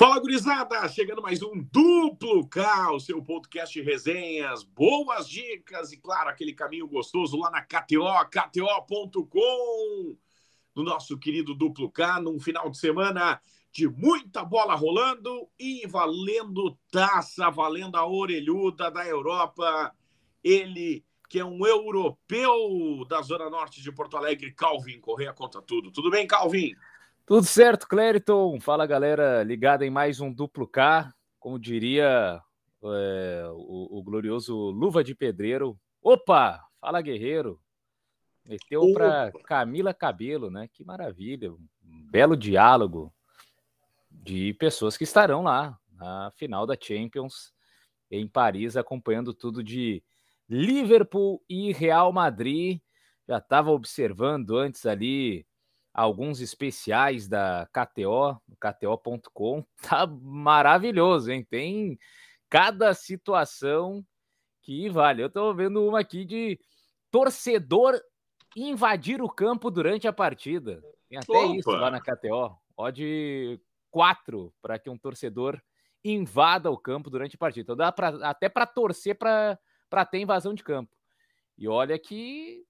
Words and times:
Fala, 0.00 0.18
gurizada! 0.18 0.88
Chegando 0.88 1.20
mais 1.20 1.42
um 1.42 1.62
Duplo 1.70 2.48
K, 2.48 2.90
o 2.90 2.98
seu 2.98 3.22
podcast 3.22 3.78
resenhas, 3.82 4.62
boas 4.62 5.28
dicas 5.28 5.92
e, 5.92 5.98
claro, 5.98 6.30
aquele 6.30 6.54
caminho 6.54 6.88
gostoso 6.88 7.36
lá 7.36 7.50
na 7.50 7.60
KTO, 7.60 8.06
KTO.com, 8.30 10.16
no 10.74 10.82
nosso 10.82 11.18
querido 11.18 11.54
Duplo 11.54 11.90
K, 11.90 12.18
num 12.18 12.40
final 12.40 12.70
de 12.70 12.78
semana 12.78 13.42
de 13.70 13.86
muita 13.88 14.42
bola 14.42 14.74
rolando 14.74 15.46
e 15.58 15.86
valendo 15.86 16.78
taça, 16.90 17.50
valendo 17.50 17.96
a 17.96 18.06
orelhuda 18.06 18.90
da 18.90 19.06
Europa. 19.06 19.94
Ele 20.42 21.04
que 21.28 21.38
é 21.38 21.44
um 21.44 21.64
europeu 21.66 23.04
da 23.06 23.20
Zona 23.20 23.50
Norte 23.50 23.82
de 23.82 23.92
Porto 23.92 24.16
Alegre, 24.16 24.54
Calvin 24.54 24.98
Correia, 24.98 25.34
conta 25.34 25.60
tudo. 25.60 25.92
Tudo 25.92 26.10
bem, 26.10 26.26
Calvin? 26.26 26.74
Tudo 27.30 27.44
certo, 27.44 27.86
Clériton? 27.86 28.58
Fala 28.58 28.84
galera, 28.84 29.44
ligada 29.44 29.86
em 29.86 29.90
mais 29.90 30.18
um 30.18 30.32
duplo 30.32 30.66
K, 30.66 31.14
como 31.38 31.60
diria 31.60 32.42
é, 32.82 33.48
o, 33.52 33.98
o, 33.98 34.02
glorioso 34.02 34.52
Luva 34.70 35.04
de 35.04 35.14
Pedreiro. 35.14 35.78
Opa! 36.02 36.60
Fala 36.80 37.00
guerreiro! 37.00 37.60
Meteu 38.44 38.92
para 38.92 39.30
Camila 39.44 39.94
Cabelo, 39.94 40.50
né? 40.50 40.68
Que 40.72 40.84
maravilha! 40.84 41.52
Um 41.52 41.60
belo 42.10 42.36
diálogo 42.36 43.14
de 44.10 44.52
pessoas 44.54 44.96
que 44.96 45.04
estarão 45.04 45.44
lá 45.44 45.78
na 45.92 46.32
final 46.32 46.66
da 46.66 46.76
Champions 46.76 47.54
em 48.10 48.26
Paris, 48.26 48.76
acompanhando 48.76 49.32
tudo 49.32 49.62
de 49.62 50.02
Liverpool 50.48 51.40
e 51.48 51.72
Real 51.72 52.12
Madrid. 52.12 52.80
Já 53.28 53.38
estava 53.38 53.70
observando 53.70 54.56
antes 54.56 54.84
ali 54.84 55.46
alguns 55.92 56.40
especiais 56.40 57.28
da 57.28 57.68
KTO, 57.72 58.40
KTO.com, 58.58 59.64
tá 59.82 60.06
maravilhoso, 60.06 61.30
hein? 61.30 61.44
Tem 61.48 61.98
cada 62.48 62.94
situação 62.94 64.04
que 64.62 64.88
vale. 64.88 65.22
Eu 65.22 65.30
tô 65.30 65.54
vendo 65.54 65.86
uma 65.86 66.00
aqui 66.00 66.24
de 66.24 66.58
torcedor 67.10 68.00
invadir 68.56 69.22
o 69.22 69.28
campo 69.28 69.70
durante 69.70 70.06
a 70.06 70.12
partida. 70.12 70.82
Tem 71.08 71.18
até 71.18 71.32
Opa. 71.32 71.56
isso 71.56 71.70
lá 71.70 71.90
na 71.90 72.00
KTO. 72.00 72.56
Pode 72.74 73.60
quatro 73.90 74.52
para 74.62 74.78
que 74.78 74.88
um 74.88 74.96
torcedor 74.98 75.60
invada 76.04 76.70
o 76.70 76.78
campo 76.78 77.10
durante 77.10 77.36
a 77.36 77.38
partida. 77.38 77.62
Então 77.62 77.76
dá 77.76 77.92
pra, 77.92 78.08
até 78.28 78.48
para 78.48 78.66
torcer 78.66 79.16
para 79.16 80.04
ter 80.10 80.20
invasão 80.20 80.54
de 80.54 80.62
campo. 80.62 80.94
E 81.58 81.68
olha 81.68 81.98
que 81.98 82.64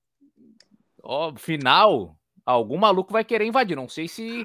ó, 1.03 1.35
final 1.37 2.20
algum 2.45 2.77
maluco 2.77 3.13
vai 3.13 3.25
querer 3.25 3.45
invadir. 3.47 3.77
Não 3.77 3.89
sei 3.89 4.09
se 4.09 4.45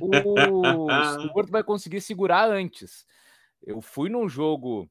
o 0.00 0.88
Stuart 1.22 1.48
vai 1.50 1.62
conseguir 1.62 2.00
segurar 2.00 2.50
antes. 2.50 3.06
Eu 3.62 3.80
fui 3.80 4.08
num 4.08 4.28
jogo 4.28 4.90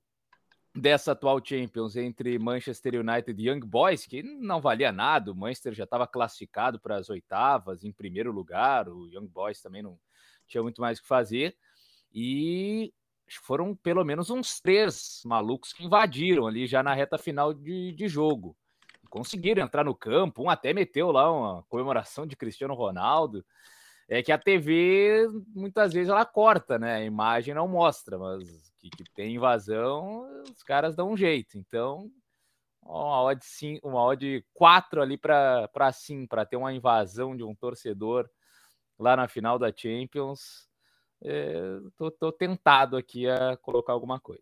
dessa 0.76 1.12
atual 1.12 1.44
Champions 1.44 1.96
entre 1.96 2.38
Manchester 2.38 2.96
United 2.96 3.42
e 3.42 3.50
Young 3.50 3.62
Boys, 3.62 4.06
que 4.06 4.22
não 4.22 4.62
valia 4.62 4.92
nada. 4.92 5.32
O 5.32 5.36
Manchester 5.36 5.74
já 5.74 5.84
estava 5.84 6.08
classificado 6.08 6.80
para 6.80 6.98
as 6.98 7.10
oitavas, 7.10 7.84
em 7.84 7.92
primeiro 7.92 8.32
lugar. 8.32 8.88
O 8.88 9.08
Young 9.08 9.28
Boys 9.28 9.62
também 9.62 9.82
não 9.82 10.00
tinha 10.48 10.62
muito 10.64 10.82
mais 10.82 11.00
o 11.00 11.02
que 11.02 11.08
fazer. 11.08 11.56
E 12.14 12.94
foram 13.44 13.76
pelo 13.76 14.04
menos 14.04 14.30
uns 14.30 14.60
três 14.60 15.22
malucos 15.26 15.74
que 15.74 15.86
invadiram 15.86 16.48
ali 16.48 16.66
já 16.66 16.82
na 16.82 16.94
reta 16.94 17.18
final 17.18 17.54
de, 17.54 17.92
de 17.92 18.08
jogo 18.08 18.56
conseguiram 19.10 19.64
entrar 19.64 19.84
no 19.84 19.96
campo, 19.96 20.44
um 20.44 20.50
até 20.50 20.74
meteu 20.74 21.12
lá 21.12 21.32
uma 21.32 21.64
comemoração 21.64 22.26
de 22.26 22.36
Cristiano 22.36 22.74
Ronaldo. 22.74 23.46
É 24.08 24.24
que 24.24 24.32
a 24.32 24.38
TV 24.38 25.28
muitas 25.54 25.94
vezes 25.94 26.10
ela 26.10 26.26
corta, 26.26 26.80
né? 26.80 26.96
A 26.96 27.04
imagem 27.04 27.54
não 27.54 27.68
mostra, 27.68 28.18
mas 28.18 28.72
que, 28.80 28.90
que 28.90 29.04
tem 29.14 29.36
invasão, 29.36 30.26
os 30.44 30.64
caras 30.64 30.96
dão 30.96 31.12
um 31.12 31.18
jeito. 31.18 31.58
Então, 31.58 32.10
uma 32.82 33.22
odd, 33.22 33.44
sim, 33.44 33.80
uma 33.84 34.02
odd 34.04 34.44
4 34.54 35.02
ali 35.02 35.18
para 35.18 35.92
sim, 35.94 36.26
para 36.26 36.46
ter 36.46 36.58
uma 36.58 36.74
invasão 36.74 37.36
de 37.36 37.44
um 37.44 37.54
torcedor 37.54 38.28
lá 38.98 39.16
na 39.16 39.28
final 39.28 39.60
da 39.60 39.72
Champions. 39.76 40.68
É, 41.22 41.80
tô, 41.98 42.10
tô 42.10 42.32
tentado 42.32 42.98
aqui 42.98 43.28
a 43.28 43.58
colocar 43.58 43.94
alguma 43.94 44.20
coisa. 44.20 44.42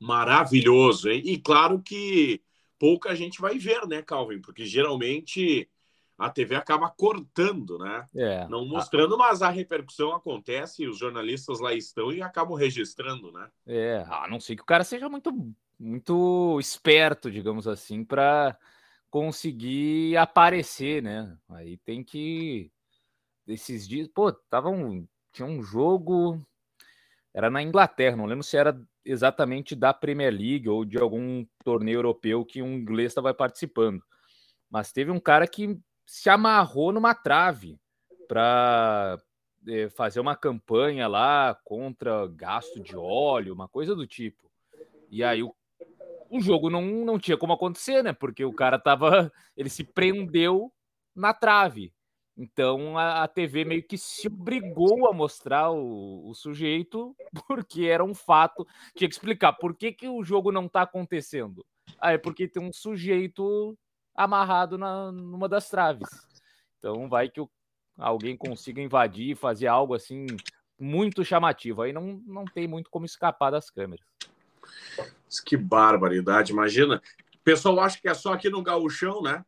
Maravilhoso, 0.00 1.10
hein? 1.10 1.22
E 1.24 1.38
claro 1.38 1.82
que 1.82 2.42
pouca 2.78 3.14
gente 3.14 3.40
vai 3.40 3.58
ver, 3.58 3.86
né, 3.86 4.02
Calvin? 4.02 4.40
Porque 4.40 4.64
geralmente 4.64 5.68
a 6.16 6.30
TV 6.30 6.54
acaba 6.54 6.88
cortando, 6.88 7.78
né? 7.78 8.08
É. 8.14 8.48
Não 8.48 8.64
mostrando, 8.66 9.18
mas 9.18 9.42
a 9.42 9.50
repercussão 9.50 10.14
acontece, 10.14 10.86
os 10.86 10.98
jornalistas 10.98 11.60
lá 11.60 11.74
estão 11.74 12.12
e 12.12 12.22
acabam 12.22 12.56
registrando, 12.56 13.32
né? 13.32 13.50
É, 13.66 14.04
a 14.08 14.28
não 14.28 14.38
ser 14.38 14.56
que 14.56 14.62
o 14.62 14.66
cara 14.66 14.84
seja 14.84 15.08
muito, 15.08 15.32
muito 15.78 16.58
esperto, 16.60 17.30
digamos 17.30 17.66
assim, 17.66 18.04
para 18.04 18.56
conseguir 19.10 20.16
aparecer, 20.16 21.02
né? 21.02 21.36
Aí 21.48 21.76
tem 21.78 22.02
que. 22.02 22.70
Esses 23.46 23.86
dias, 23.86 24.08
pô, 24.08 24.32
tava 24.32 24.70
um, 24.70 25.06
tinha 25.30 25.46
um 25.46 25.62
jogo, 25.62 26.44
era 27.34 27.50
na 27.50 27.60
Inglaterra, 27.60 28.16
não 28.16 28.26
lembro 28.26 28.44
se 28.44 28.56
era 28.56 28.80
exatamente 29.04 29.74
da 29.74 29.92
Premier 29.92 30.32
League 30.32 30.68
ou 30.68 30.84
de 30.84 30.96
algum 30.98 31.44
torneio 31.64 31.96
europeu 31.96 32.44
que 32.44 32.62
um 32.62 32.74
inglês 32.74 33.08
estava 33.08 33.34
participando. 33.34 34.00
Mas 34.70 34.92
teve 34.92 35.10
um 35.10 35.18
cara 35.18 35.46
que 35.46 35.78
se 36.06 36.30
amarrou 36.30 36.92
numa 36.92 37.12
trave 37.12 37.76
para 38.28 39.18
é, 39.66 39.82
eh, 39.82 39.88
fazer 39.90 40.20
uma 40.20 40.36
campanha 40.36 41.08
lá 41.08 41.58
contra 41.64 42.26
gasto 42.28 42.80
de 42.80 42.96
óleo, 42.96 43.52
uma 43.52 43.68
coisa 43.68 43.96
do 43.96 44.06
tipo. 44.06 44.48
E 45.10 45.24
aí 45.24 45.42
o, 45.42 45.54
o 46.30 46.40
jogo 46.40 46.70
não, 46.70 46.82
não 46.82 47.18
tinha 47.18 47.36
como 47.36 47.52
acontecer, 47.52 48.02
né? 48.02 48.12
Porque 48.12 48.44
o 48.44 48.52
cara 48.52 48.78
tava. 48.78 49.32
Ele 49.56 49.68
se 49.68 49.84
prendeu 49.84 50.72
na 51.14 51.34
trave. 51.34 51.92
Então 52.36 52.98
a, 52.98 53.22
a, 53.22 53.28
TV 53.28 53.64
meio 53.64 53.82
que 53.82 53.96
se 53.96 54.26
obrigou 54.26 55.08
a 55.08 55.12
mostrar 55.12 55.70
o, 55.70 56.28
o, 56.28 56.34
sujeito, 56.34 57.14
porque 57.46 57.84
era 57.84 58.04
um 58.04 58.14
fato. 58.14 58.66
Tinha 58.94 59.08
que 59.08 59.14
explicar 59.14 59.52
por 59.52 59.76
que, 59.76 59.92
que 59.92 60.08
o 60.08 60.24
jogo 60.24 60.50
não 60.50 60.66
está 60.66 60.82
acontecendo. 60.82 61.64
Ah, 62.00 62.12
é 62.12 62.18
porque 62.18 62.48
tem 62.48 62.62
um 62.62 62.72
sujeito 62.72 63.78
amarrado 64.14 64.76
na, 64.76 65.12
numa 65.12 65.48
das 65.48 65.68
traves. 65.68 66.08
Então 66.78 67.08
vai 67.08 67.28
que 67.28 67.40
o, 67.40 67.48
alguém 67.96 68.36
consiga 68.36 68.80
invadir 68.80 69.30
e 69.30 69.36
fazer 69.36 69.68
algo 69.68 69.94
assim 69.94 70.26
muito 70.78 71.24
chamativo. 71.24 71.82
Aí 71.82 71.92
não, 71.92 72.20
não 72.26 72.44
tem 72.44 72.66
muito 72.66 72.90
como 72.90 73.06
escapar 73.06 73.50
das 73.50 73.70
câmeras. 73.70 74.04
Que 75.44 75.56
barbaridade, 75.56 76.52
imagina. 76.52 77.00
O 77.34 77.38
pessoal 77.44 77.80
acha 77.80 78.00
que 78.00 78.08
é 78.08 78.14
só 78.14 78.32
aqui 78.32 78.48
no 78.48 78.62
gauchão, 78.62 79.22
né? 79.22 79.44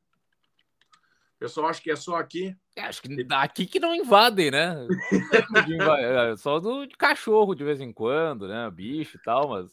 O 1.36 1.38
pessoal 1.38 1.68
acha 1.68 1.82
que 1.82 1.90
é 1.90 1.96
só 1.96 2.16
aqui. 2.16 2.56
É, 2.74 2.82
acho 2.82 3.02
que 3.02 3.26
aqui 3.30 3.66
que 3.66 3.78
não 3.78 3.94
invadem, 3.94 4.50
né? 4.50 4.74
É, 6.00 6.36
só 6.36 6.58
do 6.58 6.88
cachorro 6.98 7.54
de 7.54 7.62
vez 7.62 7.80
em 7.80 7.92
quando, 7.92 8.48
né? 8.48 8.70
Bicho 8.70 9.18
e 9.18 9.22
tal, 9.22 9.50
mas 9.50 9.70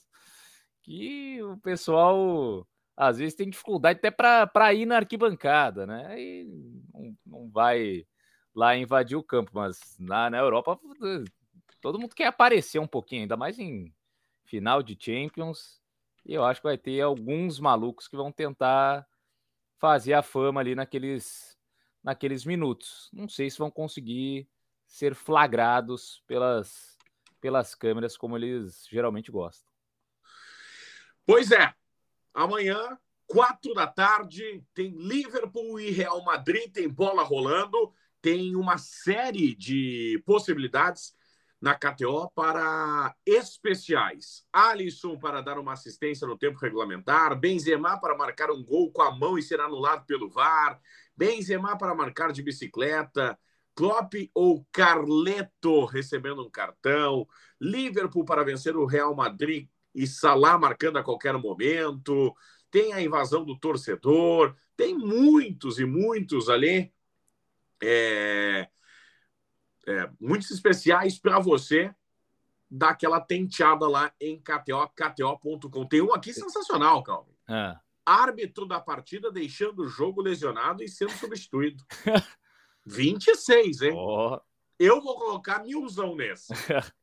que 0.81 1.41
o 1.41 1.57
pessoal 1.57 2.68
às 2.97 3.18
vezes 3.18 3.34
tem 3.34 3.50
dificuldade 3.50 4.00
até 4.00 4.12
para 4.12 4.73
ir 4.73 4.85
na 4.85 4.97
arquibancada, 4.97 5.88
né? 5.88 6.19
E 6.19 6.46
não, 6.94 7.18
não 7.25 7.50
vai 7.50 8.06
lá 8.53 8.75
invadir 8.75 9.16
o 9.16 9.23
campo, 9.23 9.52
mas 9.53 9.79
na, 9.97 10.29
na 10.29 10.38
Europa 10.38 10.78
todo 11.81 11.97
mundo 11.97 12.13
quer 12.13 12.28
aparecer 12.28 12.79
um 12.79 12.88
pouquinho, 12.88 13.22
ainda 13.23 13.38
mais 13.38 13.57
em 13.57 13.94
final 14.44 14.84
de 14.84 14.97
Champions. 15.00 15.81
E 16.25 16.34
eu 16.34 16.44
acho 16.44 16.62
que 16.62 16.68
vai 16.68 16.78
ter 16.78 17.02
alguns 17.02 17.59
malucos 17.59 18.07
que 18.07 18.18
vão 18.18 18.31
tentar 18.31 19.06
fazer 19.79 20.13
a 20.13 20.22
fama 20.22 20.62
ali 20.62 20.75
naqueles 20.75 21.53
naqueles 22.03 22.46
minutos. 22.46 23.09
Não 23.14 23.30
sei 23.30 23.50
se 23.50 23.58
vão 23.58 23.72
conseguir 23.72 24.47
ser 24.86 25.16
flagrados 25.16 26.22
pelas, 26.28 26.97
pelas 27.40 27.74
câmeras 27.74 28.18
como 28.18 28.38
eles 28.38 28.85
geralmente 28.90 29.32
gostam. 29.32 29.67
Pois 31.26 31.52
é. 31.52 31.73
Amanhã, 32.34 32.97
quatro 33.28 33.73
da 33.73 33.88
tarde, 33.88 34.64
tem 34.73 34.90
Liverpool 34.90 35.79
e 35.79 35.91
Real 35.91 36.23
Madrid, 36.23 36.72
tem 36.72 36.90
bola 36.90 37.23
rolando, 37.23 37.94
tem 38.22 38.56
uma 38.56 38.78
série 38.78 39.56
de 39.56 40.22
possibilidades 40.26 41.16
na 41.61 41.76
KTO 41.76 42.29
para 42.35 43.16
especiais. 43.26 44.46
Alisson 44.52 45.17
para 45.17 45.41
dar 45.41 45.58
uma 45.58 45.73
assistência 45.73 46.28
no 46.28 46.38
tempo 46.38 46.59
regulamentar, 46.59 47.40
Benzema 47.40 47.97
para 48.02 48.17
marcar 48.17 48.52
um 48.52 48.61
gol 48.61 48.91
com 48.91 49.02
a 49.02 49.16
mão 49.16 49.38
e 49.38 49.41
ser 49.41 49.61
anulado 49.61 50.06
pelo 50.06 50.29
VAR, 50.29 50.82
Benzema 51.15 51.77
para 51.77 51.95
marcar 51.95 52.31
de 52.31 52.41
bicicleta, 52.41 53.37
Klopp 53.75 54.13
ou 54.33 54.65
Carleto 54.71 55.85
recebendo 55.85 56.45
um 56.45 56.49
cartão, 56.49 57.27
Liverpool 57.59 58.25
para 58.25 58.43
vencer 58.43 58.75
o 58.75 58.85
Real 58.85 59.15
Madrid 59.15 59.67
e 59.93 60.07
Salah 60.07 60.57
marcando 60.57 60.97
a 60.97 61.03
qualquer 61.03 61.37
momento, 61.37 62.35
tem 62.69 62.93
a 62.93 63.01
invasão 63.01 63.45
do 63.45 63.57
torcedor, 63.57 64.55
tem 64.75 64.97
muitos 64.97 65.79
e 65.79 65.85
muitos 65.85 66.49
ali, 66.49 66.91
é, 67.81 68.67
é, 69.87 70.09
muitos 70.19 70.49
especiais 70.51 71.19
para 71.19 71.39
você 71.39 71.93
dá 72.69 72.89
aquela 72.89 73.21
tenteada 73.21 73.87
lá 73.87 74.11
em 74.19 74.39
KTO. 74.39 75.87
Tem 75.87 76.01
um 76.01 76.13
aqui 76.13 76.33
sensacional, 76.33 77.03
Calvin. 77.03 77.35
É. 77.47 77.75
Árbitro 78.05 78.66
da 78.66 78.79
partida 78.79 79.32
deixando 79.32 79.84
o 79.84 79.88
jogo 79.88 80.22
lesionado 80.22 80.84
e 80.84 80.90
sendo 80.90 81.11
substituído. 81.11 81.84
26, 82.85 83.82
hein? 83.82 83.94
Oh. 83.96 84.40
Eu 84.78 85.02
vou 85.02 85.17
colocar 85.17 85.64
milzão 85.64 86.16
nesse. 86.16 86.52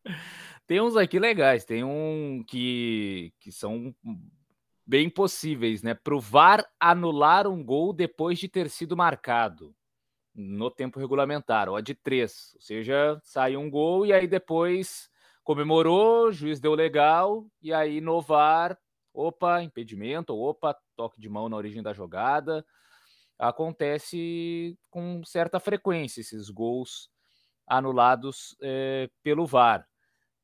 tem 0.67 0.81
uns 0.81 0.97
aqui 0.97 1.19
legais. 1.19 1.64
Tem 1.64 1.82
um 1.82 2.44
que, 2.47 3.32
que 3.41 3.50
são 3.50 3.94
bem 4.87 5.08
possíveis, 5.08 5.82
né? 5.82 5.94
Provar 5.94 6.69
anular 6.79 7.46
um 7.46 7.64
gol 7.64 7.93
depois 7.93 8.38
de 8.38 8.49
ter 8.49 8.69
sido 8.69 8.96
marcado 8.96 9.75
no 10.35 10.70
tempo 10.70 10.99
regulamentar, 10.99 11.69
ó, 11.69 11.81
de 11.81 11.94
três. 11.94 12.53
Ou 12.55 12.61
seja, 12.61 13.20
saiu 13.23 13.61
um 13.61 13.70
gol 13.70 14.06
e 14.06 14.12
aí 14.12 14.26
depois 14.26 15.08
comemorou, 15.43 16.29
o 16.29 16.32
juiz 16.32 16.61
deu 16.61 16.75
legal, 16.75 17.46
e 17.61 17.73
aí 17.73 18.00
no 18.00 18.20
VAR, 18.20 18.79
opa, 19.12 19.62
impedimento, 19.62 20.37
opa, 20.37 20.76
toque 21.00 21.19
de 21.19 21.31
mão 21.31 21.49
na 21.49 21.56
origem 21.56 21.82
da 21.82 21.94
jogada. 21.94 22.62
Acontece 23.38 24.79
com 24.91 25.25
certa 25.25 25.58
frequência 25.58 26.20
esses 26.20 26.50
gols 26.50 27.08
anulados 27.67 28.55
é, 28.61 29.08
pelo 29.23 29.47
VAR. 29.47 29.88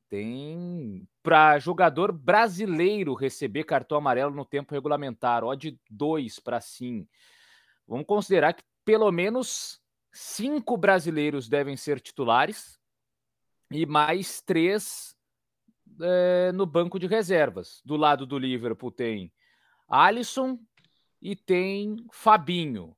Tem 0.09 1.07
para 1.21 1.59
jogador 1.59 2.11
brasileiro 2.11 3.13
receber 3.13 3.65
cartão 3.65 3.99
amarelo 3.99 4.33
no 4.33 4.43
tempo 4.43 4.73
regulamentar, 4.73 5.43
ó, 5.43 5.53
de 5.53 5.79
dois 5.91 6.39
para 6.39 6.59
sim. 6.59 7.07
Vamos 7.87 8.07
considerar 8.07 8.53
que 8.53 8.63
pelo 8.83 9.11
menos 9.11 9.79
cinco 10.11 10.75
brasileiros 10.75 11.47
devem 11.47 11.77
ser 11.77 11.99
titulares 11.99 12.79
e 13.69 13.85
mais 13.85 14.41
três 14.41 15.15
é, 16.01 16.51
no 16.51 16.65
banco 16.65 16.97
de 16.97 17.05
reservas. 17.05 17.79
Do 17.85 17.95
lado 17.95 18.25
do 18.25 18.39
Liverpool 18.39 18.91
tem 18.91 19.31
Alisson 19.87 20.59
e 21.21 21.35
tem 21.35 21.97
Fabinho, 22.11 22.95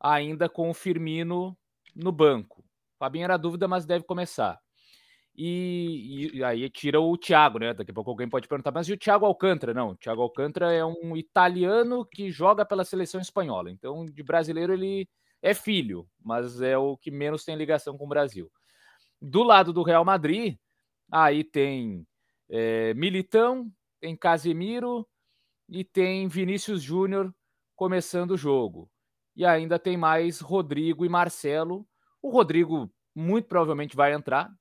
ainda 0.00 0.48
com 0.48 0.70
o 0.70 0.74
Firmino 0.74 1.56
no 1.94 2.12
banco. 2.12 2.64
Fabinho 2.98 3.24
era 3.24 3.36
dúvida, 3.36 3.66
mas 3.68 3.86
deve 3.86 4.04
começar. 4.04 4.60
E, 5.34 6.30
e, 6.34 6.44
aí 6.44 6.68
tira 6.68 7.00
o 7.00 7.16
Thiago, 7.16 7.58
né? 7.58 7.72
Daqui 7.72 7.90
a 7.90 7.94
pouco 7.94 8.10
alguém 8.10 8.28
pode 8.28 8.46
perguntar, 8.46 8.70
mas 8.70 8.88
e 8.88 8.92
o 8.92 8.98
Thiago 8.98 9.24
Alcântara? 9.24 9.72
Não, 9.72 9.90
o 9.90 9.96
Thiago 9.96 10.20
Alcântara 10.20 10.72
é 10.72 10.84
um 10.84 11.16
italiano 11.16 12.04
que 12.04 12.30
joga 12.30 12.66
pela 12.66 12.84
seleção 12.84 13.20
espanhola. 13.20 13.70
Então, 13.70 14.04
de 14.04 14.22
brasileiro, 14.22 14.74
ele 14.74 15.08
é 15.40 15.54
filho, 15.54 16.06
mas 16.22 16.60
é 16.60 16.76
o 16.76 16.96
que 16.96 17.10
menos 17.10 17.44
tem 17.44 17.56
ligação 17.56 17.96
com 17.96 18.04
o 18.04 18.08
Brasil. 18.08 18.50
Do 19.20 19.42
lado 19.42 19.72
do 19.72 19.82
Real 19.82 20.04
Madrid, 20.04 20.56
aí 21.10 21.42
tem 21.42 22.06
é, 22.48 22.92
Militão, 22.94 23.72
tem 24.00 24.14
Casemiro 24.16 25.08
e 25.72 25.82
tem 25.82 26.28
Vinícius 26.28 26.82
Júnior 26.82 27.34
começando 27.74 28.32
o 28.32 28.36
jogo. 28.36 28.90
E 29.34 29.46
ainda 29.46 29.78
tem 29.78 29.96
mais 29.96 30.38
Rodrigo 30.38 31.02
e 31.02 31.08
Marcelo. 31.08 31.88
O 32.20 32.28
Rodrigo 32.28 32.92
muito 33.14 33.48
provavelmente 33.48 33.96
vai 33.96 34.12
entrar. 34.12 34.52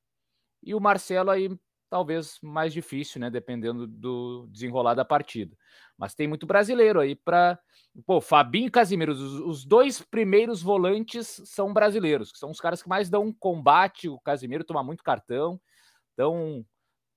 E 0.63 0.73
o 0.73 0.79
Marcelo 0.79 1.29
aí 1.29 1.49
talvez 1.89 2.39
mais 2.41 2.71
difícil, 2.71 3.19
né? 3.19 3.29
Dependendo 3.29 3.85
do 3.85 4.47
desenrolar 4.49 4.93
da 4.93 5.03
partida. 5.03 5.57
Mas 5.97 6.15
tem 6.15 6.29
muito 6.29 6.45
brasileiro 6.45 7.01
aí 7.01 7.13
para. 7.13 7.59
Pô, 8.05 8.21
Fabinho 8.21 8.67
e 8.67 8.71
Casimiro, 8.71 9.11
os, 9.11 9.21
os, 9.41 9.65
dois 9.65 10.01
primeiros 10.01 10.61
volantes 10.61 11.41
são 11.43 11.73
brasileiros, 11.73 12.31
que 12.31 12.39
são 12.39 12.49
os 12.49 12.61
caras 12.61 12.81
que 12.81 12.87
mais 12.87 13.09
dão 13.09 13.33
combate. 13.33 14.07
O 14.07 14.17
Casimiro 14.21 14.63
toma 14.63 14.81
muito 14.81 15.03
cartão. 15.03 15.59
Então, 16.13 16.65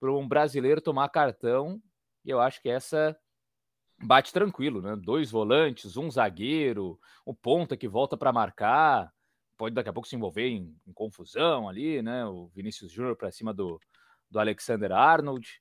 para 0.00 0.12
um 0.12 0.26
brasileiro 0.26 0.80
tomar 0.80 1.08
cartão, 1.10 1.80
eu 2.24 2.40
acho 2.40 2.60
que 2.60 2.68
essa 2.68 3.16
bate 4.02 4.32
tranquilo, 4.32 4.82
né? 4.82 4.96
Dois 4.96 5.30
volantes, 5.30 5.96
um 5.96 6.10
zagueiro, 6.10 6.98
o 7.24 7.34
ponta 7.34 7.76
que 7.76 7.88
volta 7.88 8.16
para 8.16 8.32
marcar, 8.32 9.12
pode 9.56 9.74
daqui 9.74 9.88
a 9.88 9.92
pouco 9.92 10.08
se 10.08 10.16
envolver 10.16 10.48
em, 10.48 10.76
em 10.86 10.92
confusão 10.92 11.68
ali, 11.68 12.02
né? 12.02 12.24
O 12.26 12.48
Vinícius 12.54 12.92
Júnior 12.92 13.16
para 13.16 13.30
cima 13.30 13.52
do, 13.52 13.80
do 14.30 14.38
Alexander 14.38 14.92
Arnold. 14.92 15.60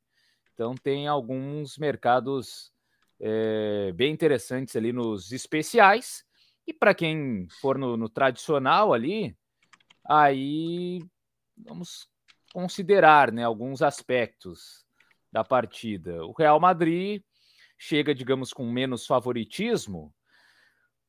Então 0.53 0.75
tem 0.75 1.07
alguns 1.07 1.77
mercados 1.77 2.71
é, 3.19 3.91
bem 3.94 4.12
interessantes 4.12 4.75
ali 4.75 4.91
nos 4.91 5.31
especiais. 5.31 6.24
E 6.65 6.74
para 6.74 6.94
quem 6.94 7.47
for 7.59 7.77
no, 7.77 7.97
no, 7.97 8.09
tradicional 8.09 8.94
ali, 8.94 9.35
aí 10.06 11.01
vamos 11.57 12.07
considerar 12.53 13.31
né, 13.31 13.44
alguns 13.44 13.81
aspectos 13.81 14.85
da 15.31 15.44
partida. 15.44 16.25
O 16.25 16.31
Real 16.31 16.59
Madrid 16.59 17.21
chega, 17.83 18.15
digamos, 18.15 18.53
com 18.53 18.65
menos 18.65 19.06
favoritismo, 19.06 20.13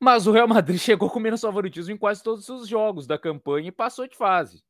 mas 0.00 0.26
o 0.26 0.32
Real 0.32 0.48
Madrid 0.48 0.78
chegou 0.80 1.08
com 1.10 1.20
menos 1.20 1.40
favoritismo 1.40 1.94
em 1.94 1.98
quase 1.98 2.22
todos 2.22 2.48
os 2.48 2.68
jogos 2.68 3.06
da 3.06 3.18
campanha 3.18 3.68
e 3.68 3.72
passou 3.72 4.06
de 4.06 4.16
fase 4.16 4.62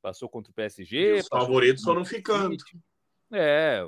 passou 0.00 0.28
contra 0.28 0.50
o 0.50 0.54
PSG. 0.54 1.16
E 1.16 1.20
os 1.20 1.28
favoritos 1.28 1.82
foram 1.82 2.04
ficando. 2.04 2.56
É, 3.32 3.86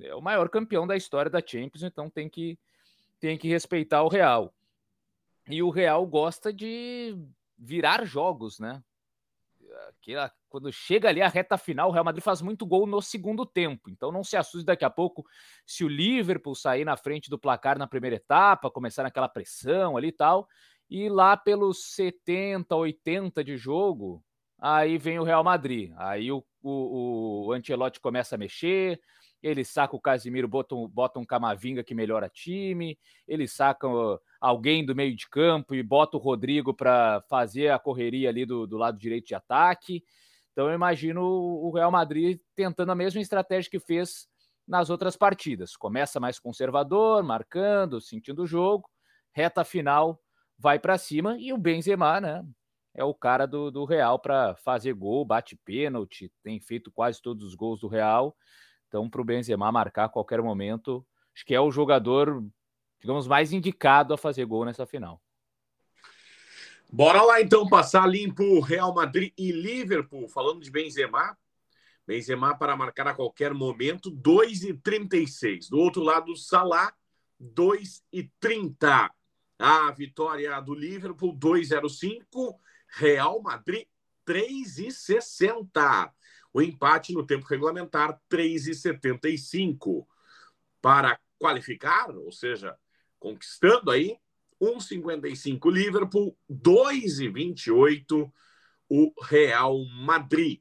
é 0.00 0.14
o 0.14 0.20
maior 0.20 0.48
campeão 0.48 0.86
da 0.86 0.96
história 0.96 1.30
da 1.30 1.40
Champions, 1.44 1.82
então 1.82 2.10
tem 2.10 2.28
que, 2.28 2.58
tem 3.18 3.38
que 3.38 3.48
respeitar 3.48 4.02
o 4.02 4.08
Real. 4.08 4.54
E 5.48 5.62
o 5.62 5.70
Real 5.70 6.06
gosta 6.06 6.52
de 6.52 7.16
virar 7.56 8.04
jogos, 8.04 8.58
né? 8.58 8.82
Aquela, 9.88 10.32
quando 10.48 10.72
chega 10.72 11.08
ali 11.08 11.22
a 11.22 11.28
reta 11.28 11.58
final, 11.58 11.88
o 11.88 11.92
Real 11.92 12.04
Madrid 12.04 12.22
faz 12.22 12.40
muito 12.40 12.66
gol 12.66 12.86
no 12.86 13.00
segundo 13.00 13.44
tempo. 13.44 13.90
Então 13.90 14.10
não 14.10 14.24
se 14.24 14.36
assuste 14.36 14.66
daqui 14.66 14.84
a 14.84 14.90
pouco 14.90 15.24
se 15.66 15.84
o 15.84 15.88
Liverpool 15.88 16.54
sair 16.54 16.84
na 16.84 16.96
frente 16.96 17.30
do 17.30 17.38
placar 17.38 17.78
na 17.78 17.86
primeira 17.86 18.16
etapa, 18.16 18.70
começar 18.70 19.02
naquela 19.02 19.28
pressão 19.28 19.96
ali 19.96 20.08
e 20.08 20.12
tal. 20.12 20.48
E 20.90 21.08
lá 21.08 21.36
pelos 21.36 21.92
70, 21.94 22.74
80 22.74 23.44
de 23.44 23.56
jogo, 23.56 24.24
Aí 24.60 24.98
vem 24.98 25.18
o 25.18 25.24
Real 25.24 25.44
Madrid. 25.44 25.92
Aí 25.96 26.32
o, 26.32 26.44
o, 26.62 27.46
o 27.46 27.52
Ancelotti 27.52 28.00
começa 28.00 28.34
a 28.34 28.38
mexer, 28.38 29.00
ele 29.40 29.64
saca 29.64 29.94
o 29.94 30.00
Casimiro, 30.00 30.48
bota 30.48 30.74
um, 30.74 30.88
bota 30.88 31.20
um 31.20 31.24
Camavinga 31.24 31.84
que 31.84 31.94
melhora 31.94 32.28
time, 32.28 32.98
ele 33.26 33.46
saca 33.46 33.86
alguém 34.40 34.84
do 34.84 34.96
meio 34.96 35.14
de 35.14 35.28
campo 35.28 35.74
e 35.76 35.82
bota 35.82 36.16
o 36.16 36.20
Rodrigo 36.20 36.74
para 36.74 37.22
fazer 37.28 37.68
a 37.68 37.78
correria 37.78 38.28
ali 38.28 38.44
do, 38.44 38.66
do 38.66 38.76
lado 38.76 38.98
direito 38.98 39.28
de 39.28 39.34
ataque. 39.34 40.02
Então 40.58 40.68
eu 40.68 40.74
imagino 40.74 41.22
o 41.22 41.70
Real 41.70 41.88
Madrid 41.88 42.40
tentando 42.56 42.90
a 42.90 42.94
mesma 42.96 43.20
estratégia 43.20 43.70
que 43.70 43.78
fez 43.78 44.26
nas 44.66 44.90
outras 44.90 45.16
partidas. 45.16 45.76
Começa 45.76 46.18
mais 46.18 46.40
conservador, 46.40 47.22
marcando, 47.22 48.00
sentindo 48.00 48.42
o 48.42 48.46
jogo, 48.46 48.90
reta 49.32 49.62
final 49.62 50.20
vai 50.58 50.76
para 50.76 50.98
cima 50.98 51.36
e 51.38 51.52
o 51.52 51.56
Benzema, 51.56 52.20
né? 52.20 52.44
é 52.92 53.04
o 53.04 53.14
cara 53.14 53.46
do, 53.46 53.70
do 53.70 53.84
Real 53.84 54.18
para 54.18 54.56
fazer 54.56 54.94
gol, 54.94 55.24
bate 55.24 55.56
pênalti, 55.64 56.28
tem 56.42 56.58
feito 56.58 56.90
quase 56.90 57.22
todos 57.22 57.44
os 57.44 57.54
gols 57.54 57.78
do 57.78 57.86
Real. 57.86 58.36
Então, 58.88 59.08
para 59.08 59.20
o 59.20 59.24
Benzema 59.24 59.70
marcar 59.70 60.06
a 60.06 60.08
qualquer 60.08 60.42
momento, 60.42 61.06
acho 61.36 61.46
que 61.46 61.54
é 61.54 61.60
o 61.60 61.70
jogador, 61.70 62.44
digamos, 63.00 63.28
mais 63.28 63.52
indicado 63.52 64.12
a 64.12 64.18
fazer 64.18 64.44
gol 64.44 64.64
nessa 64.64 64.84
final. 64.84 65.22
Bora 66.90 67.20
lá 67.20 67.40
então 67.40 67.68
passar 67.68 68.08
limpo 68.08 68.60
Real 68.60 68.94
Madrid 68.94 69.32
e 69.36 69.52
Liverpool, 69.52 70.26
falando 70.26 70.62
de 70.62 70.70
Benzema. 70.70 71.36
Benzema 72.06 72.56
para 72.56 72.74
marcar 72.74 73.06
a 73.08 73.14
qualquer 73.14 73.52
momento, 73.52 74.10
2,36. 74.10 75.68
Do 75.68 75.78
outro 75.78 76.02
lado, 76.02 76.34
Salah, 76.34 76.94
2,30. 77.38 79.10
A 79.58 79.90
vitória 79.90 80.58
do 80.60 80.74
Liverpool, 80.74 81.38
2,05. 81.38 82.58
Real 82.88 83.42
Madrid 83.42 83.86
3,60. 84.26 86.10
O 86.54 86.62
empate 86.62 87.12
no 87.12 87.26
tempo 87.26 87.46
regulamentar 87.46 88.18
3,75. 88.30 90.06
Para 90.80 91.20
qualificar, 91.38 92.16
ou 92.16 92.32
seja, 92.32 92.74
conquistando 93.18 93.90
aí 93.90 94.18
1,55 94.60 95.70
Liverpool, 95.70 96.36
2,28 96.50 98.30
o 98.88 99.12
Real 99.22 99.84
Madrid. 99.86 100.60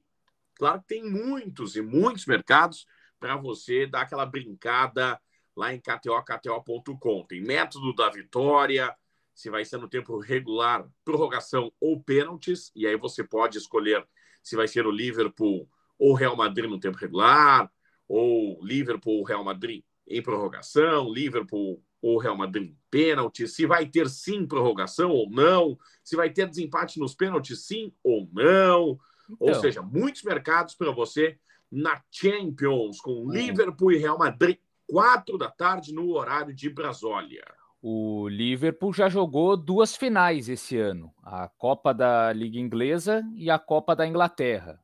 Claro 0.56 0.82
que 0.82 0.88
tem 0.88 1.04
muitos 1.04 1.76
e 1.76 1.82
muitos 1.82 2.26
mercados 2.26 2.86
para 3.20 3.36
você 3.36 3.88
dar 3.88 4.02
aquela 4.02 4.26
brincada 4.26 5.20
lá 5.56 5.74
em 5.74 5.80
KTO, 5.80 6.24
KTO.com. 6.24 7.26
Tem 7.26 7.42
método 7.42 7.94
da 7.96 8.10
vitória, 8.10 8.96
se 9.34 9.50
vai 9.50 9.64
ser 9.66 9.78
no 9.78 9.88
tempo 9.88 10.20
regular, 10.20 10.88
prorrogação 11.06 11.72
ou 11.80 12.02
pênaltis, 12.02 12.72
e 12.76 12.88
aí 12.88 12.98
você 12.98 13.24
pode 13.24 13.58
escolher 13.58 14.06
se 14.42 14.56
vai 14.56 14.68
ser 14.68 14.86
o 14.86 14.92
Liverpool 14.92 15.70
ou 15.98 16.14
Real 16.14 16.36
Madrid 16.36 16.70
no 16.70 16.80
tempo 16.80 16.98
regular, 16.98 17.72
ou 18.08 18.64
Liverpool 18.64 19.20
ou 19.20 19.24
Real 19.24 19.44
Madrid 19.44 19.84
em 20.08 20.22
prorrogação, 20.22 21.12
Liverpool 21.12 21.84
ou 22.02 22.18
Real 22.18 22.38
Madrid 22.38 22.70
em 22.70 22.78
pênalti, 22.90 23.48
se 23.48 23.66
vai 23.66 23.86
ter 23.86 24.10
sim 24.10 24.46
prorrogação 24.46 25.12
ou 25.12 25.30
não, 25.30 25.78
se 26.04 26.16
vai 26.16 26.30
ter 26.30 26.48
desempate 26.48 27.00
nos 27.00 27.16
pênaltis 27.16 27.66
sim 27.66 27.94
ou 28.04 28.30
não. 28.32 28.98
Então. 29.30 29.48
Ou 29.48 29.56
seja, 29.56 29.82
muitos 29.82 30.24
mercados 30.24 30.76
para 30.76 30.92
você 30.92 31.38
na 31.72 32.02
Champions 32.12 33.02
com 33.02 33.30
Liverpool 33.30 33.92
e 33.92 33.98
Real 33.98 34.18
Madrid, 34.18 34.58
quatro 34.88 35.38
da 35.38 35.50
tarde 35.50 35.94
no 35.94 36.12
horário 36.12 36.54
de 36.54 36.70
Brasólia. 36.70 37.46
O 37.82 38.28
Liverpool 38.28 38.94
já 38.94 39.10
jogou 39.10 39.56
duas 39.56 39.96
finais 39.96 40.50
esse 40.50 40.78
ano, 40.78 41.14
a 41.24 41.48
Copa 41.48 41.94
da 41.94 42.34
Liga 42.34 42.58
Inglesa 42.58 43.24
e 43.36 43.50
a 43.50 43.60
Copa 43.60 43.96
da 43.96 44.08
Inglaterra, 44.08 44.82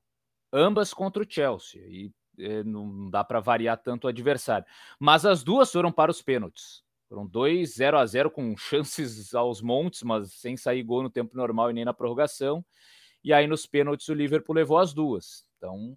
ambas 0.52 0.94
contra 0.94 1.24
o 1.24 1.26
Chelsea. 1.28 1.82
E 1.88 2.12
é, 2.38 2.64
não 2.64 3.10
dá 3.10 3.24
para 3.24 3.40
variar 3.40 3.78
tanto 3.78 4.06
o 4.06 4.08
adversário. 4.08 4.66
Mas 5.00 5.26
as 5.26 5.44
duas 5.44 5.72
foram 5.72 5.92
para 5.92 6.12
os 6.12 6.22
pênaltis. 6.22 6.84
Foram 7.14 7.28
dois 7.28 7.76
0 7.76 8.00
a 8.00 8.06
0 8.08 8.32
com 8.32 8.58
chances 8.58 9.36
aos 9.36 9.62
montes, 9.62 10.02
mas 10.02 10.34
sem 10.34 10.58
sair 10.58 10.82
gol 10.82 11.04
no 11.04 11.12
tempo 11.12 11.38
normal 11.38 11.70
e 11.70 11.74
nem 11.74 11.86
na 11.86 11.94
prorrogação. 11.94 12.66
E 13.24 13.32
aí 13.32 13.46
nos 13.46 13.68
pênaltis 13.68 14.10
o 14.10 14.16
Liverpool 14.16 14.56
levou 14.56 14.80
as 14.80 14.96
duas. 14.96 15.46
Então 15.56 15.96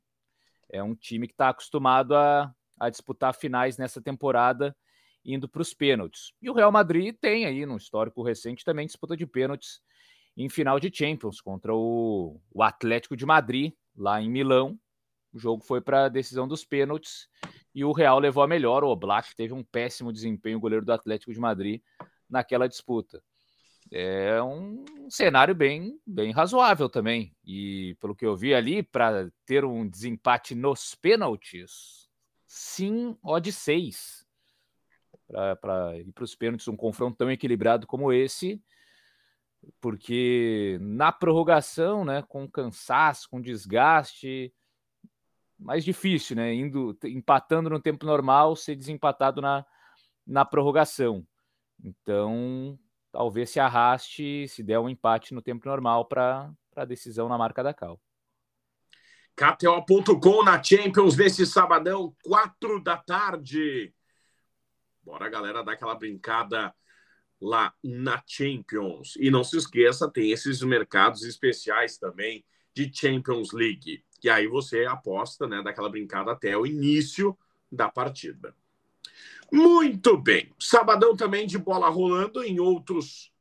é 0.69 0.83
um 0.83 0.95
time 0.95 1.27
que 1.27 1.33
está 1.33 1.49
acostumado 1.49 2.15
a, 2.15 2.55
a 2.79 2.91
disputar 2.91 3.35
finais 3.35 3.79
nessa 3.79 3.99
temporada 3.99 4.77
indo 5.25 5.49
para 5.49 5.63
os 5.63 5.73
pênaltis. 5.73 6.35
E 6.43 6.51
o 6.51 6.53
Real 6.53 6.71
Madrid 6.71 7.17
tem 7.19 7.47
aí, 7.47 7.65
no 7.65 7.79
histórico 7.79 8.23
recente, 8.23 8.63
também 8.63 8.87
disputa 8.87 9.17
de 9.17 9.27
pênaltis 9.27 9.81
em 10.37 10.51
final 10.51 10.79
de 10.79 10.95
Champions 10.95 11.41
contra 11.41 11.75
o, 11.75 12.39
o 12.53 12.63
Atlético 12.63 13.17
de 13.17 13.25
Madrid, 13.25 13.73
lá 13.97 14.21
em 14.21 14.29
Milão. 14.29 14.79
O 15.33 15.39
jogo 15.39 15.65
foi 15.65 15.81
para 15.81 16.05
a 16.05 16.09
decisão 16.11 16.47
dos 16.47 16.63
pênaltis 16.63 17.27
e 17.77 17.85
o 17.85 17.93
Real 17.93 18.19
levou 18.19 18.43
a 18.43 18.49
melhor. 18.49 18.83
O 18.83 18.97
Black 18.97 19.37
teve 19.37 19.53
um 19.53 19.63
péssimo 19.63 20.11
desempenho, 20.11 20.59
goleiro 20.59 20.83
do 20.83 20.93
Atlético 20.93 21.31
de 21.31 21.39
Madrid, 21.39 21.83
naquela 22.29 22.67
disputa. 22.67 23.23
É 23.93 24.43
um 24.43 24.83
cenário 25.11 25.55
bem, 25.55 26.01
bem 26.07 26.33
razoável 26.33 26.89
também. 26.89 27.37
E 27.45 27.95
pelo 28.01 28.17
que 28.17 28.25
eu 28.25 28.35
vi 28.35 28.55
ali, 28.55 28.83
para 28.83 29.31
ter 29.45 29.63
um 29.63 29.87
desempate 29.87 30.55
nos 30.55 30.95
pênaltis, 30.95 32.09
sim, 32.47 33.15
odd 33.23 33.53
6 33.53 34.25
para 35.61 35.99
ir 35.99 36.13
para 36.13 36.25
os 36.25 36.35
pênaltis, 36.35 36.69
um 36.69 36.77
confronto 36.77 37.19
tão 37.19 37.31
equilibrado 37.31 37.87
como 37.87 38.11
esse, 38.11 38.63
porque 39.83 40.79
na 40.81 41.13
prorrogação, 41.13 42.07
né, 42.07 42.23
com 42.23 42.49
cansaço, 42.49 43.29
com 43.29 43.41
desgaste, 43.41 44.55
mais 45.59 45.85
difícil, 45.85 46.37
né, 46.37 46.53
indo 46.53 46.97
empatando 47.05 47.71
no 47.71 47.81
tempo 47.81 48.05
normal, 48.05 48.57
ser 48.57 48.77
desempatado 48.77 49.41
na, 49.41 49.65
na 50.27 50.45
prorrogação. 50.45 51.27
Então, 51.83 52.79
talvez 53.13 53.51
se 53.51 53.61
arraste, 53.61 54.47
se 54.49 54.63
der 54.63 54.79
um 54.79 54.89
empate 54.89 55.35
no 55.35 55.43
tempo 55.43 55.67
normal 55.67 56.05
para 56.07 56.53
a 56.75 56.85
decisão 56.85 57.29
na 57.29 57.39
marca 57.39 57.63
da 57.63 57.73
Cal. 57.73 58.01
KTO.com 59.37 60.43
na 60.43 60.63
Champions 60.63 61.17
nesse 61.17 61.47
sabadão, 61.47 62.17
quatro 62.23 62.83
da 62.83 62.97
tarde. 62.97 63.93
Bora, 65.03 65.29
galera, 65.29 65.63
dar 65.63 65.73
aquela 65.73 65.95
brincada 65.95 66.75
lá 67.41 67.73
na 67.85 68.23
Champions. 68.27 69.15
E 69.19 69.31
não 69.31 69.45
se 69.45 69.59
esqueça, 69.59 70.11
tem 70.11 70.31
esses 70.31 70.63
mercados 70.63 71.23
especiais 71.23 71.99
também 71.99 72.45
de 72.75 72.91
Champions 72.93 73.53
League. 73.53 74.03
E 74.23 74.31
aí 74.31 74.47
você 74.47 74.85
aposta, 74.85 75.47
né, 75.47 75.63
daquela 75.63 75.89
brincada 75.89 76.33
até 76.33 76.57
o 76.57 76.67
início 76.67 77.37
da 77.71 77.89
partida. 77.89 78.55
Muito 79.53 80.17
bem. 80.17 80.53
Sabadão 80.59 81.17
também 81.17 81.47
de 81.47 81.59
bola 81.59 81.89
rolando 81.89 82.43
em 82.43 82.59
outros 82.59 83.33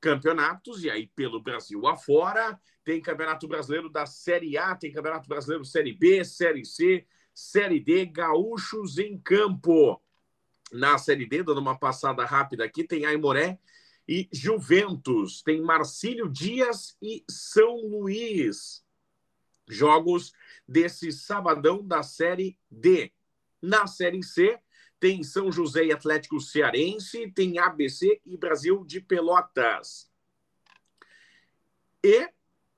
campeonatos, 0.00 0.84
e 0.84 0.90
aí 0.90 1.06
pelo 1.08 1.40
Brasil 1.40 1.86
afora. 1.86 2.58
Tem 2.84 3.00
Campeonato 3.00 3.46
Brasileiro 3.46 3.90
da 3.90 4.06
Série 4.06 4.56
A, 4.56 4.74
tem 4.74 4.90
Campeonato 4.90 5.28
Brasileiro 5.28 5.64
Série 5.64 5.92
B, 5.92 6.24
Série 6.24 6.64
C, 6.64 7.06
Série 7.34 7.78
D, 7.78 8.06
Gaúchos 8.06 8.98
em 8.98 9.18
campo 9.18 10.00
na 10.72 10.98
Série 10.98 11.26
D, 11.26 11.42
dando 11.42 11.60
uma 11.60 11.78
passada 11.78 12.24
rápida 12.24 12.64
aqui, 12.64 12.84
tem 12.84 13.04
Aimoré 13.04 13.58
e 14.06 14.28
Juventus, 14.32 15.42
tem 15.42 15.60
Marcílio 15.60 16.28
Dias 16.28 16.96
e 17.00 17.22
São 17.28 17.76
Luís. 17.76 18.82
Jogos 19.68 20.32
desse 20.66 21.12
sabadão 21.12 21.86
da 21.86 22.02
Série 22.02 22.58
D. 22.70 23.12
Na 23.60 23.86
Série 23.86 24.22
C, 24.22 24.58
tem 25.00 25.22
São 25.22 25.50
José 25.50 25.86
e 25.86 25.92
Atlético 25.92 26.40
Cearense, 26.40 27.30
tem 27.32 27.58
ABC 27.58 28.20
e 28.24 28.36
Brasil 28.36 28.84
de 28.84 29.00
Pelotas. 29.00 30.10
E 32.02 32.28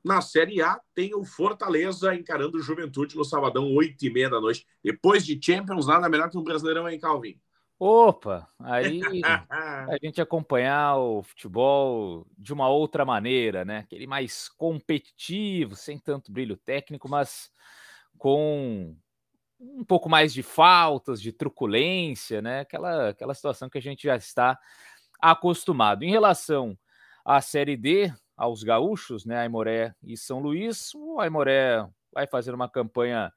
na 0.02 0.20
Série 0.20 0.62
A 0.62 0.80
tem 0.94 1.14
o 1.14 1.25
Fortaleza 1.25 2.14
encarando 2.14 2.59
o 2.59 2.62
Juventude 2.62 3.16
no 3.16 3.25
sabadão, 3.25 3.73
oito 3.75 4.04
e 4.04 4.11
meia 4.11 4.30
da 4.30 4.40
noite. 4.40 4.66
Depois 4.82 5.25
de 5.25 5.38
Champions, 5.42 5.87
nada 5.87 6.09
melhor 6.09 6.30
que 6.30 6.38
um 6.38 6.42
Brasileirão, 6.42 6.88
hein, 6.88 6.99
Calvin? 6.99 7.38
Opa, 7.82 8.46
aí 8.58 9.00
a 9.50 9.96
gente 10.02 10.20
acompanhar 10.20 10.99
o 10.99 11.22
futebol 11.22 12.26
de 12.37 12.52
uma 12.52 12.68
outra 12.68 13.06
maneira, 13.06 13.64
né? 13.64 13.78
Aquele 13.78 14.06
mais 14.06 14.50
competitivo, 14.50 15.75
sem 15.75 15.99
tanto 15.99 16.30
brilho 16.30 16.58
técnico, 16.58 17.08
mas 17.08 17.50
com 18.18 18.94
um 19.58 19.82
pouco 19.82 20.10
mais 20.10 20.34
de 20.34 20.42
faltas, 20.42 21.22
de 21.22 21.32
truculência, 21.32 22.42
né? 22.42 22.60
Aquela, 22.60 23.08
aquela 23.08 23.32
situação 23.32 23.70
que 23.70 23.78
a 23.78 23.82
gente 23.82 24.02
já 24.02 24.14
está 24.14 24.58
acostumado. 25.18 26.02
Em 26.02 26.10
relação 26.10 26.76
à 27.25 27.40
Série 27.40 27.78
D, 27.78 28.12
aos 28.37 28.62
gaúchos, 28.62 29.25
né? 29.25 29.38
Aimoré 29.38 29.94
e 30.02 30.18
São 30.18 30.38
Luís, 30.38 30.94
o 30.94 31.18
Aimoré 31.18 31.88
vai 32.12 32.26
fazer 32.26 32.54
uma 32.54 32.68
campanha 32.68 33.32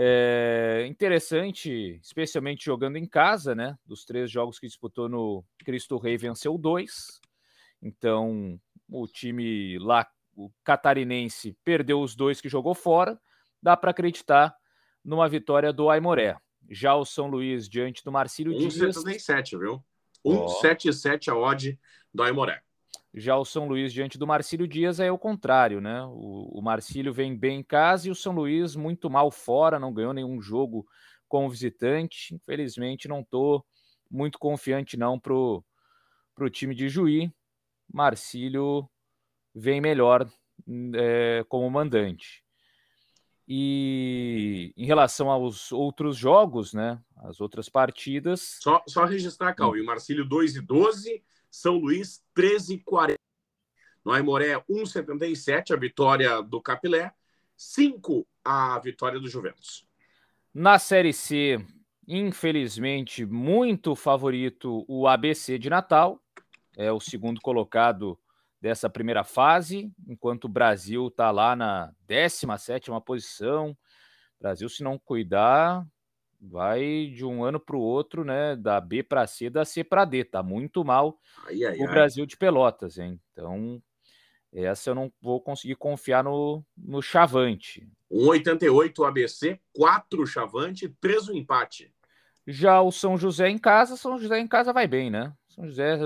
é 0.00 0.86
interessante, 0.86 1.98
especialmente 2.00 2.64
jogando 2.64 2.96
em 2.96 3.04
casa, 3.04 3.52
né? 3.52 3.76
Dos 3.84 4.04
três 4.04 4.30
jogos 4.30 4.56
que 4.56 4.68
disputou 4.68 5.08
no 5.08 5.44
Cristo 5.64 5.98
Rei, 5.98 6.16
venceu 6.16 6.56
dois. 6.56 7.20
Então, 7.82 8.60
o 8.88 9.08
time 9.08 9.76
lá, 9.80 10.06
o 10.36 10.52
catarinense, 10.62 11.56
perdeu 11.64 12.00
os 12.00 12.14
dois 12.14 12.40
que 12.40 12.48
jogou 12.48 12.76
fora. 12.76 13.20
Dá 13.60 13.76
para 13.76 13.90
acreditar 13.90 14.56
numa 15.04 15.28
vitória 15.28 15.72
do 15.72 15.90
Aimoré. 15.90 16.36
Já 16.70 16.94
o 16.94 17.04
São 17.04 17.26
Luís 17.26 17.68
diante 17.68 18.04
do 18.04 18.12
Marcílio 18.12 18.52
1,77, 18.52 19.42
Dias. 19.42 19.60
viu? 19.60 19.84
1,77 20.24 21.26
oh. 21.26 21.32
a 21.32 21.38
odd 21.38 21.76
do 22.14 22.22
Aimoré. 22.22 22.62
Já 23.14 23.36
o 23.36 23.44
São 23.44 23.66
Luís 23.66 23.92
diante 23.92 24.18
do 24.18 24.26
Marcílio 24.26 24.68
Dias 24.68 25.00
é 25.00 25.10
o 25.10 25.18
contrário, 25.18 25.80
né? 25.80 26.02
O, 26.04 26.58
o 26.58 26.62
Marcílio 26.62 27.12
vem 27.12 27.36
bem 27.36 27.60
em 27.60 27.62
casa 27.62 28.08
e 28.08 28.10
o 28.10 28.14
São 28.14 28.34
Luís 28.34 28.76
muito 28.76 29.08
mal 29.08 29.30
fora, 29.30 29.78
não 29.78 29.92
ganhou 29.92 30.12
nenhum 30.12 30.40
jogo 30.40 30.86
com 31.26 31.48
visitante. 31.48 32.34
Infelizmente, 32.34 33.08
não 33.08 33.20
estou 33.20 33.64
muito 34.10 34.38
confiante 34.38 34.96
não 34.96 35.18
pro, 35.18 35.64
pro 36.34 36.50
time 36.50 36.74
de 36.74 36.88
Juí. 36.88 37.32
Marcílio 37.92 38.88
vem 39.54 39.80
melhor 39.80 40.30
é, 40.94 41.44
como 41.48 41.70
mandante. 41.70 42.44
E 43.50 44.74
em 44.76 44.84
relação 44.84 45.30
aos 45.30 45.72
outros 45.72 46.16
jogos, 46.18 46.74
né? 46.74 47.00
As 47.16 47.40
outras 47.40 47.70
partidas. 47.70 48.58
Só, 48.60 48.82
só 48.86 49.06
registrar, 49.06 49.54
Cauê, 49.54 49.80
o 49.80 49.86
Marcílio 49.86 50.26
2 50.26 50.56
e 50.56 50.60
12 50.60 51.24
são 51.50 51.76
Luís 51.76 52.22
13,40. 52.36 53.14
No 54.04 54.12
Aimoré 54.12 54.54
1,77 54.70 55.72
a 55.72 55.76
vitória 55.76 56.42
do 56.42 56.60
Capilé, 56.62 57.12
5 57.56 58.26
a 58.44 58.78
vitória 58.78 59.20
do 59.20 59.28
Juventus. 59.28 59.86
Na 60.54 60.78
Série 60.78 61.12
C, 61.12 61.58
infelizmente, 62.06 63.26
muito 63.26 63.94
favorito 63.94 64.84
o 64.88 65.06
ABC 65.06 65.58
de 65.58 65.68
Natal, 65.68 66.22
é 66.76 66.90
o 66.90 67.00
segundo 67.00 67.40
colocado 67.40 68.18
dessa 68.60 68.88
primeira 68.88 69.24
fase, 69.24 69.92
enquanto 70.06 70.44
o 70.44 70.48
Brasil 70.48 71.08
está 71.08 71.30
lá 71.30 71.54
na 71.54 71.92
17 72.06 72.90
posição. 73.04 73.76
Brasil, 74.40 74.68
se 74.68 74.82
não 74.82 74.98
cuidar, 74.98 75.86
vai 76.40 77.12
de 77.14 77.24
um 77.24 77.42
ano 77.42 77.58
para 77.58 77.76
o 77.76 77.80
outro, 77.80 78.24
né? 78.24 78.56
Da 78.56 78.80
B 78.80 79.02
para 79.02 79.26
C, 79.26 79.50
da 79.50 79.64
C 79.64 79.82
para 79.82 80.04
D. 80.04 80.24
Tá 80.24 80.42
muito 80.42 80.84
mal 80.84 81.18
ai, 81.46 81.64
ai, 81.64 81.78
o 81.78 81.82
ai. 81.82 81.88
Brasil 81.88 82.24
de 82.26 82.36
Pelotas, 82.36 82.98
hein? 82.98 83.20
Então, 83.32 83.82
essa 84.52 84.90
eu 84.90 84.94
não 84.94 85.12
vou 85.20 85.40
conseguir 85.40 85.74
confiar 85.74 86.24
no, 86.24 86.64
no 86.76 87.02
Chavante. 87.02 87.88
1,88 88.10 89.06
ABC, 89.06 89.60
4 89.74 90.26
Chavante, 90.26 90.88
3 91.00 91.28
o 91.28 91.36
empate. 91.36 91.92
Já 92.46 92.80
o 92.80 92.90
São 92.90 93.18
José 93.18 93.48
em 93.48 93.58
casa, 93.58 93.96
São 93.96 94.18
José 94.18 94.38
em 94.38 94.48
casa 94.48 94.72
vai 94.72 94.86
bem, 94.86 95.10
né? 95.10 95.34
São 95.48 95.66
José 95.66 95.98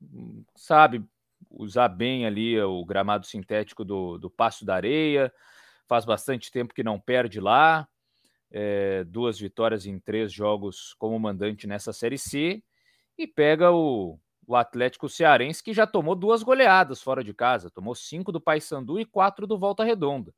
hum, 0.00 0.42
sabe 0.56 1.04
usar 1.50 1.88
bem 1.88 2.26
ali 2.26 2.58
o 2.60 2.84
gramado 2.84 3.26
sintético 3.26 3.84
do, 3.84 4.16
do 4.16 4.30
Passo 4.30 4.64
da 4.64 4.76
Areia, 4.76 5.32
faz 5.86 6.04
bastante 6.04 6.50
tempo 6.50 6.72
que 6.72 6.82
não 6.82 6.98
perde 6.98 7.40
lá 7.40 7.86
é, 8.50 9.04
duas 9.04 9.38
vitórias 9.38 9.86
em 9.86 9.98
três 9.98 10.32
jogos 10.32 10.94
como 10.98 11.18
mandante 11.18 11.66
nessa 11.66 11.92
Série 11.92 12.18
C 12.18 12.62
e 13.16 13.26
pega 13.26 13.70
o, 13.70 14.18
o 14.46 14.56
Atlético 14.56 15.08
Cearense, 15.08 15.62
que 15.62 15.72
já 15.72 15.86
tomou 15.86 16.14
duas 16.14 16.42
goleadas 16.42 17.02
fora 17.02 17.22
de 17.22 17.32
casa, 17.32 17.70
tomou 17.70 17.94
cinco 17.94 18.32
do 18.32 18.40
Paysandu 18.40 18.98
e 18.98 19.04
quatro 19.04 19.46
do 19.46 19.58
Volta 19.58 19.84
Redonda. 19.84 20.34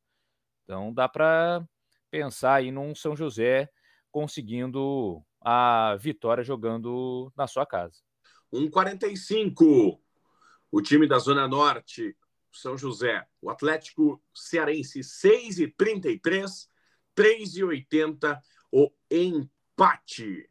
Então 0.64 0.92
dá 0.92 1.09
para 1.09 1.64
pensar 2.11 2.54
aí 2.57 2.71
num 2.71 2.95
São 2.95 3.16
José 3.16 3.71
conseguindo 4.11 5.25
a 5.40 5.97
vitória 5.99 6.45
jogando 6.45 7.33
na 7.37 7.47
sua 7.47 7.64
casa. 7.66 8.00
1,45. 8.52 9.99
O 10.71 10.83
time 10.83 11.07
da 11.07 11.19
Zona 11.19 11.49
Norte, 11.49 12.16
São 12.52 12.76
José. 12.76 13.26
O 13.40 13.50
Atlético 13.50 14.23
Cearense, 14.35 15.00
6,33. 15.00 16.69
3,80. 17.16 18.40
O 18.71 18.90
empate. 19.11 20.49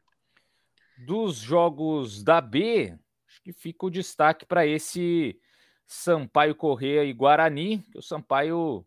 Dos 1.06 1.38
jogos 1.38 2.24
da 2.24 2.40
B, 2.40 2.96
acho 3.28 3.42
que 3.42 3.52
fica 3.52 3.86
o 3.86 3.90
destaque 3.90 4.46
para 4.46 4.66
esse 4.66 5.40
Sampaio 5.88 6.56
Correia 6.56 7.04
e 7.04 7.14
Guarani. 7.14 7.84
O 7.96 8.02
Sampaio 8.02 8.86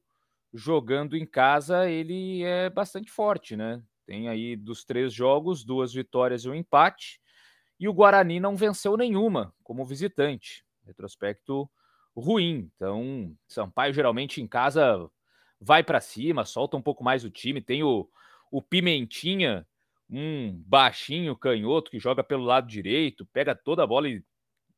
jogando 0.53 1.17
em 1.17 1.27
casa, 1.27 1.91
ele 1.91 2.45
é 2.45 2.71
bastante 2.71 3.11
forte, 3.11 3.57
né? 3.57 3.83
Tem 4.07 4.29
aí 4.29 4.55
dos 4.55 4.85
três 4.85 5.13
jogos, 5.13 5.65
duas 5.65 5.93
vitórias 5.93 6.45
e 6.45 6.49
um 6.49 6.55
empate. 6.55 7.21
E 7.81 7.89
o 7.89 7.93
Guarani 7.93 8.39
não 8.39 8.57
venceu 8.57 8.97
nenhuma 8.97 9.53
como 9.65 9.85
visitante. 9.85 10.65
Retrospecto 10.87 11.69
ruim. 12.17 12.71
Então, 12.77 13.37
Sampaio 13.49 13.93
geralmente 13.93 14.41
em 14.41 14.47
casa 14.47 15.11
vai 15.61 15.83
para 15.83 16.01
cima, 16.01 16.45
solta 16.45 16.77
um 16.77 16.83
pouco 16.83 17.03
mais 17.05 17.25
o 17.25 17.31
time. 17.31 17.61
Tem 17.61 17.83
o, 17.83 18.09
o 18.51 18.63
Pimentinha, 18.63 19.67
um 20.09 20.53
baixinho 20.67 21.37
canhoto 21.37 21.91
que 21.91 21.99
joga 21.99 22.23
pelo 22.23 22.45
lado 22.45 22.69
direito, 22.69 23.27
pega 23.33 23.55
toda 23.55 23.83
a 23.83 23.87
bola 23.87 24.09
e 24.09 24.23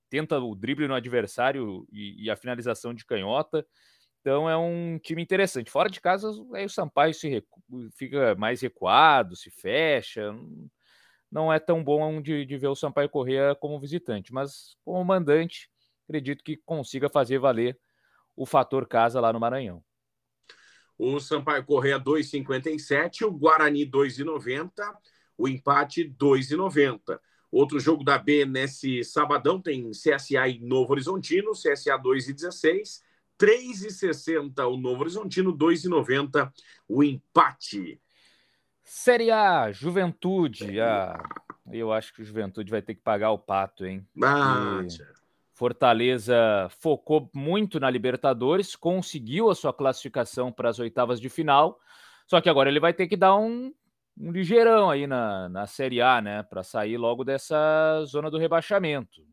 tenta 0.09 0.39
o 0.39 0.55
drible 0.55 0.87
no 0.89 0.95
adversário 0.95 1.87
e, 1.93 2.25
e 2.25 2.31
a 2.31 2.37
finalização 2.37 2.95
de 2.95 3.05
canhota. 3.05 3.67
Então 4.21 4.49
é 4.51 4.57
um 4.57 4.99
time 4.99 5.23
interessante. 5.23 5.71
Fora 5.71 5.89
de 5.89 6.01
casa, 6.01 6.31
aí 6.55 6.65
o 6.65 6.71
Sampaio 6.71 7.15
se 7.15 7.29
recu... 7.29 7.63
fica 7.97 8.35
mais 8.35 8.61
recuado, 8.61 9.37
se 9.37 9.51
fecha. 9.51 10.35
Não 11.31 11.53
é 11.53 11.59
tão 11.59 11.83
bom 11.83 12.21
de, 12.21 12.45
de 12.45 12.57
ver 12.57 12.69
o 12.69 12.75
Sampaio 12.75 13.09
correr 13.09 13.55
como 13.57 13.79
visitante, 13.79 14.33
mas 14.33 14.77
como 14.85 15.05
mandante, 15.05 15.69
acredito 16.09 16.43
que 16.43 16.57
consiga 16.57 17.09
fazer 17.09 17.39
valer 17.39 17.79
o 18.35 18.47
fator 18.47 18.87
casa 18.87 19.21
lá 19.21 19.33
no 19.33 19.41
Maranhão. 19.41 19.83
O 20.99 21.21
Sampaio 21.21 21.65
Correia 21.65 22.01
2,57, 22.01 23.23
o 23.27 23.31
Guarani 23.31 23.85
2,90, 23.87 24.71
o 25.37 25.47
empate 25.47 26.05
2,90. 26.05 27.19
Outro 27.51 27.79
jogo 27.79 28.03
da 28.03 28.19
B 28.19 28.45
nesse 28.45 29.05
sabadão 29.05 29.61
tem 29.61 29.91
CSA 29.91 30.49
e 30.49 30.59
Novo 30.59 30.93
Horizontino, 30.93 31.53
CSA 31.53 31.99
2,16 31.99 33.01
3,60 33.39 34.67
o 34.67 34.77
Novo 34.77 35.03
Horizontino, 35.03 35.57
2,90 35.57 36.51
o 36.89 37.03
empate. 37.03 38.01
Série 38.83 39.31
A, 39.31 39.71
Juventude. 39.73 40.81
Ah, 40.81 41.23
eu 41.71 41.93
acho 41.93 42.15
que 42.15 42.23
o 42.23 42.25
Juventude 42.25 42.71
vai 42.71 42.81
ter 42.81 42.95
que 42.95 43.03
pagar 43.03 43.31
o 43.31 43.39
pato, 43.39 43.85
hein? 43.85 44.07
Ah, 44.23 44.81
Fortaleza 45.57 46.69
focou 46.69 47.31
muito 47.33 47.81
na 47.81 47.89
Libertadores, 47.89 48.77
conseguiu 48.77 49.49
a 49.49 49.55
sua 49.55 49.73
classificação 49.73 50.53
para 50.53 50.69
as 50.69 50.79
oitavas 50.79 51.19
de 51.19 51.31
final, 51.31 51.81
só 52.27 52.43
que 52.43 52.51
agora 52.51 52.69
ele 52.69 52.79
vai 52.79 52.93
ter 52.93 53.09
que 53.09 53.17
dar 53.17 53.35
um, 53.37 53.73
um 54.19 54.31
ligeirão 54.31 54.91
aí 54.91 55.07
na, 55.07 55.49
na 55.49 55.67
Série 55.67 56.03
A, 56.03 56.21
né? 56.21 56.43
Para 56.43 56.63
sair 56.63 56.99
logo 56.99 57.25
dessa 57.25 58.05
zona 58.05 58.31
do 58.31 58.37
rebaixamento. 58.37 59.27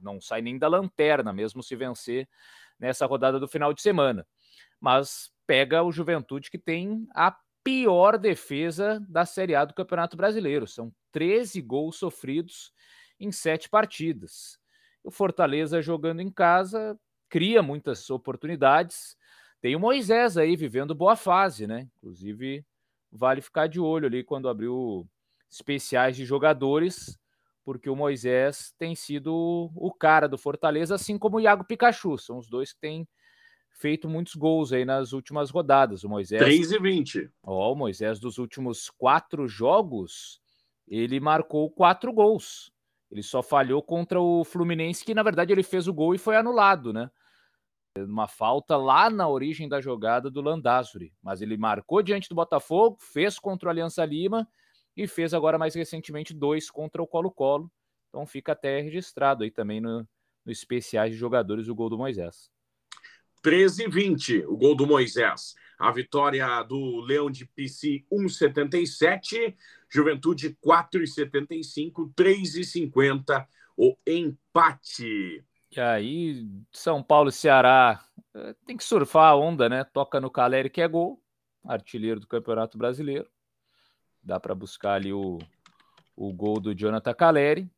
Não 0.00 0.20
sai 0.20 0.42
nem 0.42 0.58
da 0.58 0.66
lanterna, 0.66 1.32
mesmo 1.32 1.62
se 1.62 1.76
vencer 1.76 2.28
nessa 2.76 3.06
rodada 3.06 3.38
do 3.38 3.46
final 3.46 3.72
de 3.72 3.82
semana. 3.82 4.26
Mas 4.80 5.30
pega 5.46 5.84
o 5.84 5.92
Juventude 5.92 6.50
que 6.50 6.58
tem 6.58 7.06
a 7.14 7.36
pior 7.62 8.18
defesa 8.18 8.98
da 9.08 9.24
Série 9.24 9.54
A 9.54 9.64
do 9.64 9.74
Campeonato 9.74 10.16
Brasileiro. 10.16 10.66
São 10.66 10.92
13 11.12 11.60
gols 11.62 11.98
sofridos 11.98 12.72
em 13.20 13.30
sete 13.30 13.68
partidas. 13.68 14.60
O 15.02 15.10
Fortaleza 15.10 15.82
jogando 15.82 16.20
em 16.20 16.30
casa 16.30 16.98
cria 17.28 17.62
muitas 17.62 18.08
oportunidades. 18.10 19.16
Tem 19.60 19.74
o 19.76 19.80
Moisés 19.80 20.36
aí 20.36 20.56
vivendo 20.56 20.94
boa 20.94 21.16
fase, 21.16 21.66
né? 21.66 21.88
Inclusive, 21.98 22.64
vale 23.10 23.40
ficar 23.40 23.66
de 23.66 23.80
olho 23.80 24.06
ali 24.06 24.22
quando 24.24 24.48
abriu 24.48 25.06
especiais 25.50 26.16
de 26.16 26.24
jogadores 26.24 27.18
porque 27.64 27.88
o 27.88 27.96
Moisés 27.96 28.74
tem 28.78 28.94
sido 28.94 29.70
o 29.74 29.92
cara 29.92 30.28
do 30.28 30.38
Fortaleza, 30.38 30.94
assim 30.94 31.18
como 31.18 31.36
o 31.36 31.40
Iago 31.40 31.64
Pikachu. 31.64 32.18
São 32.18 32.38
os 32.38 32.48
dois 32.48 32.72
que 32.72 32.80
têm 32.80 33.08
feito 33.70 34.08
muitos 34.08 34.34
gols 34.34 34.72
aí 34.72 34.84
nas 34.84 35.12
últimas 35.12 35.50
rodadas. 35.50 36.04
O 36.04 36.08
Moisés. 36.08 36.42
3 36.42 36.72
e 36.72 36.78
20. 36.78 37.30
Ó, 37.42 37.72
o 37.72 37.76
Moisés 37.76 38.18
dos 38.18 38.38
últimos 38.38 38.90
quatro 38.90 39.46
jogos, 39.46 40.40
ele 40.86 41.20
marcou 41.20 41.70
quatro 41.70 42.12
gols. 42.12 42.72
Ele 43.12 43.22
só 43.22 43.42
falhou 43.42 43.82
contra 43.82 44.18
o 44.18 44.42
Fluminense, 44.42 45.04
que 45.04 45.14
na 45.14 45.22
verdade 45.22 45.52
ele 45.52 45.62
fez 45.62 45.86
o 45.86 45.92
gol 45.92 46.14
e 46.14 46.18
foi 46.18 46.34
anulado, 46.34 46.94
né? 46.94 47.10
Uma 47.98 48.26
falta 48.26 48.74
lá 48.74 49.10
na 49.10 49.28
origem 49.28 49.68
da 49.68 49.82
jogada 49.82 50.30
do 50.30 50.40
Landázuri. 50.40 51.12
Mas 51.22 51.42
ele 51.42 51.58
marcou 51.58 52.02
diante 52.02 52.26
do 52.26 52.34
Botafogo, 52.34 52.96
fez 52.98 53.38
contra 53.38 53.68
o 53.68 53.70
Aliança 53.70 54.02
Lima 54.02 54.48
e 54.96 55.06
fez 55.06 55.34
agora 55.34 55.58
mais 55.58 55.74
recentemente 55.74 56.32
dois 56.32 56.70
contra 56.70 57.02
o 57.02 57.06
Colo-Colo. 57.06 57.70
Então 58.08 58.24
fica 58.24 58.52
até 58.52 58.80
registrado 58.80 59.44
aí 59.44 59.50
também 59.50 59.78
no, 59.78 60.08
no 60.42 60.50
especiais 60.50 61.12
de 61.12 61.18
jogadores 61.18 61.68
o 61.68 61.74
gol 61.74 61.90
do 61.90 61.98
Moisés. 61.98 62.50
13 63.42 63.84
e 63.84 63.88
20, 63.90 64.44
o 64.46 64.56
gol 64.56 64.74
do 64.74 64.86
Moisés. 64.86 65.54
A 65.78 65.90
vitória 65.90 66.62
do 66.62 67.02
Leão 67.02 67.30
de 67.30 67.44
PC 67.44 68.06
1,77, 68.10 69.54
Juventude 69.92 70.56
4,75, 70.64 72.12
3,50 72.16 73.46
o 73.76 73.96
empate. 74.06 75.44
E 75.70 75.80
aí, 75.80 76.46
São 76.72 77.02
Paulo 77.02 77.28
e 77.28 77.32
Ceará 77.32 78.02
eh, 78.34 78.54
tem 78.66 78.76
que 78.76 78.84
surfar 78.84 79.30
a 79.30 79.36
onda, 79.36 79.68
né? 79.68 79.84
Toca 79.84 80.20
no 80.20 80.30
Caleri 80.30 80.70
que 80.70 80.80
é 80.80 80.88
gol, 80.88 81.22
artilheiro 81.64 82.20
do 82.20 82.26
Campeonato 82.26 82.78
Brasileiro. 82.78 83.28
Dá 84.22 84.40
para 84.40 84.54
buscar 84.54 84.94
ali 84.94 85.12
o, 85.12 85.38
o 86.16 86.32
gol 86.32 86.58
do 86.58 86.74
Jonathan 86.74 87.14
Caleri. 87.14 87.70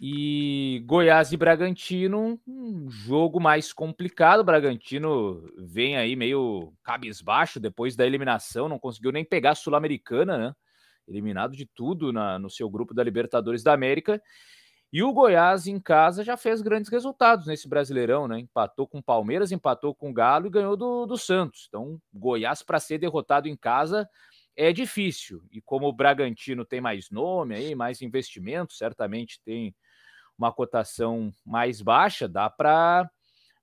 E 0.00 0.82
Goiás 0.84 1.32
e 1.32 1.38
Bragantino, 1.38 2.38
um 2.46 2.90
jogo 2.90 3.40
mais 3.40 3.72
complicado. 3.72 4.40
O 4.40 4.44
Bragantino 4.44 5.42
vem 5.56 5.96
aí 5.96 6.14
meio 6.14 6.74
cabisbaixo 6.82 7.58
depois 7.58 7.96
da 7.96 8.06
eliminação, 8.06 8.68
não 8.68 8.78
conseguiu 8.78 9.10
nem 9.10 9.24
pegar 9.24 9.52
a 9.52 9.54
Sul-Americana, 9.54 10.36
né? 10.36 10.54
Eliminado 11.06 11.56
de 11.56 11.66
tudo 11.66 12.12
na, 12.12 12.38
no 12.38 12.50
seu 12.50 12.68
grupo 12.68 12.94
da 12.94 13.02
Libertadores 13.02 13.62
da 13.62 13.72
América. 13.72 14.20
E 14.92 15.02
o 15.02 15.12
Goiás 15.12 15.66
em 15.66 15.80
casa 15.80 16.22
já 16.22 16.36
fez 16.36 16.62
grandes 16.62 16.90
resultados 16.90 17.46
nesse 17.46 17.68
Brasileirão, 17.68 18.28
né? 18.28 18.38
Empatou 18.38 18.86
com 18.86 18.98
o 18.98 19.02
Palmeiras, 19.02 19.52
empatou 19.52 19.94
com 19.94 20.10
o 20.10 20.12
Galo 20.12 20.46
e 20.46 20.50
ganhou 20.50 20.76
do, 20.76 21.06
do 21.06 21.18
Santos. 21.18 21.66
Então, 21.68 22.00
Goiás, 22.14 22.62
para 22.62 22.78
ser 22.78 22.98
derrotado 22.98 23.48
em 23.48 23.56
casa, 23.56 24.08
é 24.56 24.72
difícil. 24.72 25.42
E 25.50 25.60
como 25.60 25.86
o 25.86 25.92
Bragantino 25.92 26.64
tem 26.64 26.80
mais 26.80 27.10
nome 27.10 27.54
aí, 27.54 27.74
mais 27.74 28.00
investimento, 28.00 28.72
certamente 28.72 29.40
tem 29.44 29.74
uma 30.38 30.52
cotação 30.52 31.32
mais 31.44 31.82
baixa, 31.82 32.28
dá 32.28 32.48
para 32.48 33.10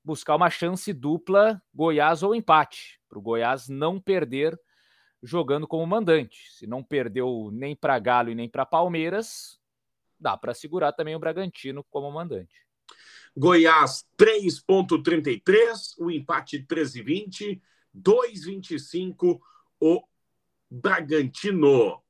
buscar 0.03 0.35
uma 0.35 0.49
chance 0.49 0.91
dupla 0.91 1.61
Goiás 1.73 2.23
ou 2.23 2.35
empate, 2.35 2.99
para 3.07 3.17
o 3.17 3.21
Goiás 3.21 3.69
não 3.69 3.99
perder 3.99 4.59
jogando 5.23 5.65
como 5.65 5.87
mandante. 5.87 6.51
Se 6.51 6.67
não 6.67 6.83
perdeu 6.83 7.49
nem 7.51 7.75
para 7.75 7.97
Galo 7.97 8.29
e 8.29 8.35
nem 8.35 8.49
para 8.49 8.65
Palmeiras, 8.65 9.57
dá 10.19 10.37
para 10.37 10.53
segurar 10.53 10.91
também 10.91 11.15
o 11.15 11.19
Bragantino 11.19 11.83
como 11.89 12.11
mandante. 12.11 12.61
Goiás 13.35 14.05
3.33, 14.17 15.95
o 15.97 16.11
empate 16.11 16.63
13,20, 16.63 17.59
2,25 17.95 19.39
o 19.79 20.03
Bragantino. 20.69 22.01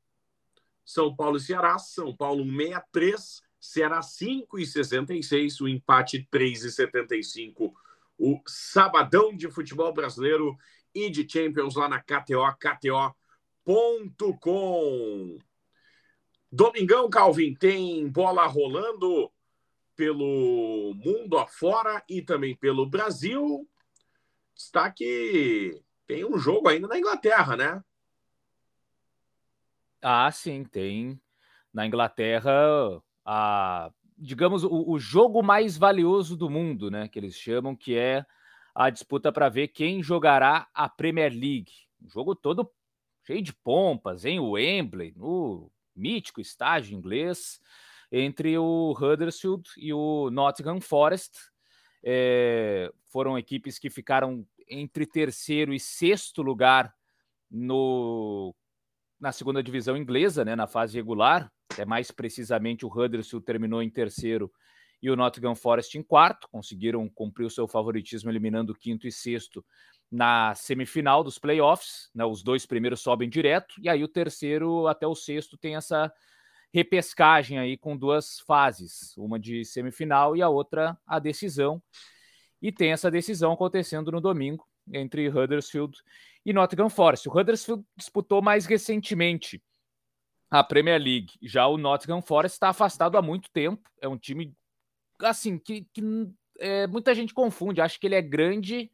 São 0.84 1.16
Paulo 1.16 1.38
e 1.38 1.40
Ceará, 1.40 1.78
São 1.78 2.16
Paulo 2.16 2.44
163, 2.44 3.42
Ceará 3.60 4.02
5,66, 4.02 5.62
o 5.62 5.68
empate 5.68 6.28
3,75. 6.32 7.74
O 8.18 8.42
sabadão 8.46 9.36
de 9.36 9.50
futebol 9.50 9.94
brasileiro 9.94 10.58
e 10.94 11.10
de 11.10 11.28
Champions 11.30 11.76
lá 11.76 11.90
na 11.90 12.00
KTO, 12.02 12.56
KTO.com. 13.66 14.18
Domingão, 16.52 17.10
Calvin, 17.10 17.56
tem 17.56 18.08
bola 18.08 18.46
rolando 18.46 19.32
pelo 19.96 20.94
mundo 20.96 21.38
afora 21.38 22.04
e 22.08 22.22
também 22.22 22.56
pelo 22.56 22.86
Brasil. 22.86 23.68
Está 24.56 24.92
que 24.92 25.82
tem 26.06 26.24
um 26.24 26.38
jogo 26.38 26.70
ainda 26.70 26.88
na 26.88 27.00
Inglaterra, 27.00 27.58
né? 27.58 27.84
Ah, 30.02 30.30
sim, 30.32 30.64
tem 30.64 31.20
na 31.74 31.88
Inglaterra 31.88 33.02
a, 33.26 33.90
digamos, 34.18 34.64
o, 34.64 34.92
o, 34.92 35.00
jogo 35.00 35.42
mais 35.42 35.78
valioso 35.78 36.36
do 36.36 36.50
mundo, 36.50 36.92
né? 36.92 37.08
Que 37.08 37.18
eles 37.18 37.36
chamam, 37.36 37.76
que 37.76 37.96
é 37.96 38.26
a 38.74 38.90
disputa 38.90 39.32
para 39.32 39.50
ver 39.50 39.68
quem 39.70 40.02
jogará 40.02 40.68
a 40.74 40.90
Premier 40.90 41.32
League. 41.32 41.72
Um 42.02 42.10
jogo 42.10 42.36
todo 42.36 42.70
cheio 43.26 43.42
de 43.42 43.54
pompas, 43.54 44.26
em 44.26 44.40
Wembley, 44.40 45.14
no 45.16 45.72
mítico 45.96 46.42
estágio 46.42 46.98
inglês, 46.98 47.60
entre 48.12 48.58
o 48.58 48.92
Huddersfield 48.92 49.70
e 49.78 49.94
o 49.94 50.30
Nottingham 50.30 50.82
Forest. 50.82 51.38
É, 52.04 52.92
foram 53.06 53.38
equipes 53.38 53.80
que 53.80 53.90
ficaram 53.90 54.46
entre 54.70 55.06
terceiro 55.06 55.74
e 55.74 55.80
sexto 55.80 56.42
lugar 56.42 56.94
no, 57.50 58.54
na 59.20 59.32
segunda 59.32 59.64
divisão 59.64 59.96
inglesa, 59.96 60.44
né, 60.44 60.56
na 60.56 60.68
fase 60.68 60.96
regular. 60.98 61.52
É 61.78 61.86
mais 61.86 62.12
precisamente 62.12 62.86
o 62.86 62.90
Huddersfield 62.90 63.46
terminou 63.46 63.82
em 63.82 63.90
terceiro 63.90 64.52
e 65.04 65.12
o 65.12 65.18
Nottingham 65.18 65.54
Forest 65.54 65.98
em 65.98 66.02
quarto. 66.02 66.48
Conseguiram 66.50 67.08
cumprir 67.10 67.46
o 67.46 67.50
seu 67.50 67.68
favoritismo 67.68 68.32
eliminando 68.32 68.72
o 68.72 68.76
quinto 68.76 69.06
e 69.06 69.12
sexto 69.12 69.64
na 70.10 70.56
semifinal 70.56 71.26
dos 71.26 71.38
playoffs. 71.38 72.10
Né, 72.16 72.24
os 72.24 72.42
dois 72.42 72.66
primeiros 72.66 73.02
sobem 73.02 73.30
direto 73.30 73.76
e 73.82 73.90
aí 73.90 74.02
o 74.02 74.08
terceiro 74.08 74.88
até 74.88 75.06
o 75.06 75.14
sexto 75.14 75.58
tem 75.58 75.76
essa 75.76 76.12
repescagem 76.74 77.60
aí 77.60 77.78
com 77.78 77.98
duas 77.98 78.40
fases, 78.40 79.16
uma 79.18 79.38
de 79.38 79.66
semifinal 79.66 80.38
e 80.38 80.42
a 80.42 80.48
outra 80.48 80.98
a 81.06 81.20
decisão. 81.20 81.84
E 82.62 82.72
tem 82.72 82.94
essa 82.94 83.12
decisão 83.12 83.52
acontecendo 83.52 84.10
no 84.10 84.22
domingo 84.22 84.66
entre 84.92 85.28
Huddersfield 85.28 85.98
e 86.46 86.54
Nottingham 86.54 86.90
Forest. 86.90 87.28
O 87.28 87.38
Huddersfield 87.38 87.84
disputou 87.98 88.42
mais 88.42 88.66
recentemente 88.66 89.62
a 90.50 90.64
Premier 90.64 91.02
League. 91.02 91.34
Já 91.42 91.68
o 91.68 91.78
Nottingham 91.78 92.22
Forest 92.22 92.56
está 92.56 92.70
afastado 92.70 93.18
há 93.18 93.22
muito 93.22 93.50
tempo. 93.52 93.90
É 94.00 94.08
um 94.08 94.18
time 94.18 94.56
assim 95.24 95.58
que, 95.58 95.88
que 95.94 96.02
é, 96.60 96.88
muita 96.88 97.14
gente 97.16 97.34
confunde. 97.34 97.82
Acha 97.82 98.00
que 98.00 98.08
ele 98.08 98.16
é 98.16 98.22
grande 98.22 98.92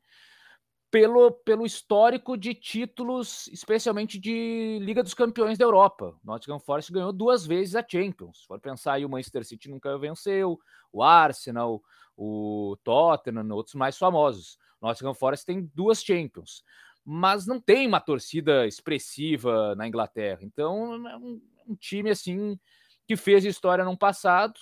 pelo, 0.91 1.31
pelo 1.31 1.65
histórico 1.65 2.35
de 2.35 2.53
títulos, 2.53 3.47
especialmente 3.47 4.17
de 4.17 4.79
Liga 4.81 5.03
dos 5.03 5.13
Campeões 5.13 5.57
da 5.57 5.65
Europa. 5.65 6.15
Nottingham 6.23 6.59
Forest 6.59 6.91
ganhou 6.91 7.13
duas 7.13 7.45
vezes 7.45 7.75
a 7.75 7.85
Champions. 7.87 8.41
Se 8.41 8.47
for 8.47 8.59
pensar 8.59 8.93
aí, 8.93 9.05
o 9.05 9.09
Manchester 9.09 9.45
City 9.45 9.69
nunca 9.69 9.97
venceu, 9.97 10.59
o 10.91 11.03
Arsenal, 11.03 11.81
o 12.17 12.75
Tottenham, 12.83 13.49
outros 13.51 13.75
mais 13.75 13.97
famosos. 13.97 14.57
Nottingham 14.81 15.13
Forest 15.13 15.45
tem 15.45 15.69
duas 15.75 16.03
Champions, 16.03 16.63
mas 17.05 17.45
não 17.45 17.59
tem 17.59 17.87
uma 17.87 17.99
torcida 17.99 18.65
expressiva 18.65 19.75
na 19.75 19.87
Inglaterra. 19.87 20.39
Então, 20.41 21.07
é 21.07 21.17
um, 21.17 21.41
um 21.67 21.75
time 21.75 22.09
assim 22.09 22.59
que 23.07 23.15
fez 23.15 23.45
história 23.45 23.83
no 23.83 23.97
passado, 23.97 24.59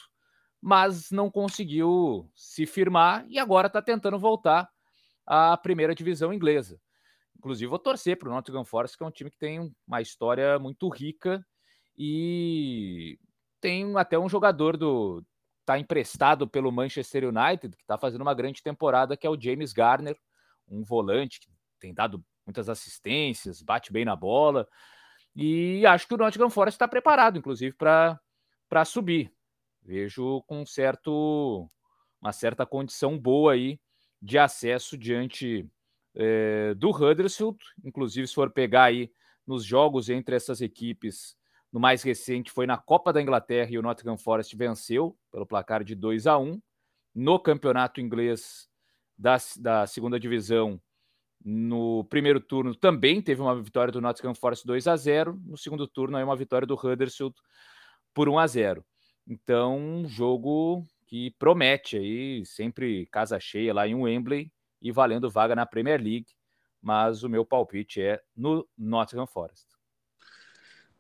mas 0.68 1.12
não 1.12 1.32
conseguiu 1.32 2.30
se 2.36 2.66
firmar 2.66 3.26
e 3.30 3.40
agora 3.40 3.68
está 3.68 3.82
tentando 3.82 4.20
voltar 4.20 4.70
à 5.26 5.56
primeira 5.56 5.96
divisão 5.96 6.34
inglesa. 6.34 6.78
Inclusive, 7.38 7.70
vou 7.70 7.80
torcer 7.80 8.20
para 8.20 8.28
o 8.28 8.34
Nottingham 8.34 8.66
Forest, 8.66 8.98
que 8.98 9.04
é 9.06 9.08
um 9.08 9.12
time 9.12 9.32
que 9.32 9.38
tem 9.38 9.74
uma 9.88 10.02
história 10.02 10.60
muito 10.60 10.90
rica 10.90 11.42
e 11.98 13.18
tem 13.62 13.98
até 13.98 14.20
um 14.20 14.28
jogador 14.28 14.76
do 14.76 15.24
está 15.62 15.80
emprestado 15.80 16.46
pelo 16.46 16.70
Manchester 16.70 17.24
United, 17.24 17.74
que 17.78 17.84
está 17.84 17.98
fazendo 17.98 18.24
uma 18.24 18.34
grande 18.34 18.62
temporada, 18.62 19.16
que 19.16 19.26
é 19.26 19.30
o 19.30 19.40
James 19.40 19.72
Garner, 19.72 20.20
um 20.68 20.84
volante 20.84 21.40
que 21.40 21.48
tem 21.80 21.94
dado 21.94 22.22
muitas 22.46 22.68
assistências, 22.68 23.62
bate 23.62 23.94
bem 23.94 24.04
na 24.04 24.18
bola. 24.18 24.68
E 25.34 25.86
acho 25.86 26.06
que 26.10 26.14
o 26.14 26.18
Nottingham 26.18 26.50
Forest 26.50 26.76
está 26.76 26.90
preparado, 26.90 27.38
inclusive, 27.38 27.74
para 27.74 28.86
subir. 28.86 29.32
Vejo 29.88 30.42
com 30.42 30.66
certo 30.66 31.70
uma 32.22 32.34
certa 32.34 32.66
condição 32.66 33.18
boa 33.18 33.54
aí 33.54 33.80
de 34.22 34.38
acesso 34.38 34.98
diante 34.98 35.66
é, 36.14 36.74
do 36.74 36.90
Huddersfield. 36.90 37.58
Inclusive, 37.86 38.28
se 38.28 38.34
for 38.34 38.52
pegar 38.52 38.84
aí 38.84 39.10
nos 39.46 39.64
jogos 39.64 40.10
entre 40.10 40.36
essas 40.36 40.60
equipes, 40.60 41.38
no 41.72 41.80
mais 41.80 42.04
recente 42.04 42.52
foi 42.52 42.68
na 42.68 42.78
Copa 42.78 43.14
da 43.14 43.22
Inglaterra 43.22 43.72
e 43.72 43.78
o 43.78 43.82
Nottingham 43.82 44.18
Forest 44.18 44.58
venceu 44.58 45.18
pelo 45.32 45.48
placar 45.48 45.86
de 45.86 45.96
2 45.96 46.28
a 46.28 46.38
1 46.38 46.62
No 47.16 47.40
campeonato 47.40 48.02
inglês 48.02 48.68
da, 49.18 49.38
da 49.58 49.88
segunda 49.88 50.20
divisão, 50.20 50.82
no 51.42 52.04
primeiro 52.10 52.42
turno 52.42 52.76
também 52.76 53.22
teve 53.22 53.40
uma 53.40 53.56
vitória 53.62 53.94
do 53.94 54.02
Nottingham 54.02 54.36
Forest 54.36 54.68
2 54.68 54.86
a 54.86 54.98
0 54.98 55.40
No 55.46 55.58
segundo 55.58 55.88
turno, 55.88 56.18
aí 56.18 56.26
uma 56.26 56.36
vitória 56.36 56.68
do 56.68 56.76
Huddersfield 56.76 57.36
por 58.14 58.28
1 58.28 58.38
a 58.38 58.48
0 58.48 58.86
Então, 59.28 59.78
um 59.78 60.08
jogo 60.08 60.86
que 61.06 61.32
promete 61.32 61.98
aí, 61.98 62.46
sempre 62.46 63.06
casa 63.08 63.38
cheia 63.40 63.74
lá 63.74 63.88
em 63.88 63.96
Wembley 63.96 64.52
e 64.82 64.92
valendo 64.92 65.30
vaga 65.30 65.56
na 65.56 65.66
Premier 65.66 66.02
League. 66.02 66.28
Mas 66.82 67.24
o 67.24 67.30
meu 67.30 67.46
palpite 67.46 68.02
é 68.02 68.22
no 68.36 68.68
Nottingham 68.78 69.28
Forest. 69.28 69.68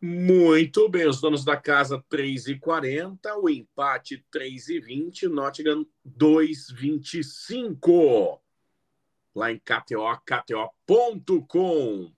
Muito 0.01 0.89
bem, 0.89 1.07
os 1.07 1.19
donos 1.19 1.43
da 1.43 1.57
casa 1.57 2.01
3,40, 2.11 3.35
o 3.41 3.49
empate 3.49 4.23
3,20, 4.31 5.27
Nottingham 5.27 5.83
2,25. 6.05 8.39
Lá 9.33 9.51
em 9.51 9.59
KTO, 9.59 10.15
KTO.com. 10.25 12.13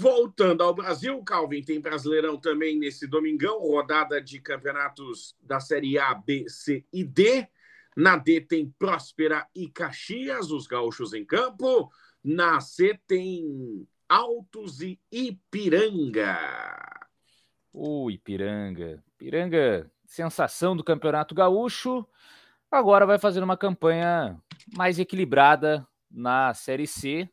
Voltando 0.00 0.62
ao 0.62 0.72
Brasil, 0.72 1.20
Calvin, 1.24 1.60
tem 1.60 1.80
Brasileirão 1.80 2.36
também 2.36 2.78
nesse 2.78 3.04
domingão, 3.04 3.58
rodada 3.58 4.22
de 4.22 4.40
campeonatos 4.40 5.34
da 5.42 5.58
Série 5.58 5.98
A, 5.98 6.14
B, 6.14 6.48
C 6.48 6.84
e 6.92 7.02
D. 7.02 7.48
Na 7.96 8.16
D 8.16 8.40
tem 8.40 8.72
Próspera 8.78 9.48
e 9.52 9.68
Caxias, 9.68 10.52
os 10.52 10.68
gaúchos 10.68 11.12
em 11.14 11.24
campo. 11.24 11.90
Na 12.22 12.60
C 12.60 12.96
tem 13.08 13.88
Altos 14.08 14.80
e 14.82 15.00
Ipiranga. 15.10 16.38
O 17.72 18.08
Ipiranga. 18.08 19.02
Ipiranga, 19.16 19.90
sensação 20.06 20.76
do 20.76 20.84
Campeonato 20.84 21.34
Gaúcho, 21.34 22.06
agora 22.70 23.04
vai 23.04 23.18
fazer 23.18 23.42
uma 23.42 23.56
campanha 23.56 24.40
mais 24.76 25.00
equilibrada 25.00 25.84
na 26.08 26.54
Série 26.54 26.86
C. 26.86 27.28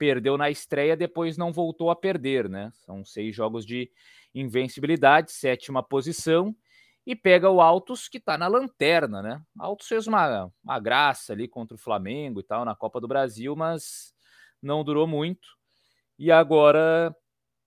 Perdeu 0.00 0.38
na 0.38 0.48
estreia, 0.48 0.96
depois 0.96 1.36
não 1.36 1.52
voltou 1.52 1.90
a 1.90 1.94
perder, 1.94 2.48
né? 2.48 2.72
São 2.86 3.04
seis 3.04 3.36
jogos 3.36 3.66
de 3.66 3.90
invencibilidade, 4.34 5.30
sétima 5.30 5.82
posição, 5.82 6.56
e 7.06 7.14
pega 7.14 7.50
o 7.50 7.60
Altos, 7.60 8.08
que 8.08 8.16
está 8.16 8.38
na 8.38 8.48
lanterna, 8.48 9.20
né? 9.20 9.42
Altos 9.58 9.86
fez 9.86 10.06
uma, 10.06 10.50
uma 10.64 10.80
graça 10.80 11.34
ali 11.34 11.46
contra 11.46 11.74
o 11.74 11.78
Flamengo 11.78 12.40
e 12.40 12.42
tal 12.42 12.64
na 12.64 12.74
Copa 12.74 12.98
do 12.98 13.06
Brasil, 13.06 13.54
mas 13.54 14.14
não 14.62 14.82
durou 14.82 15.06
muito 15.06 15.60
e 16.18 16.32
agora 16.32 17.14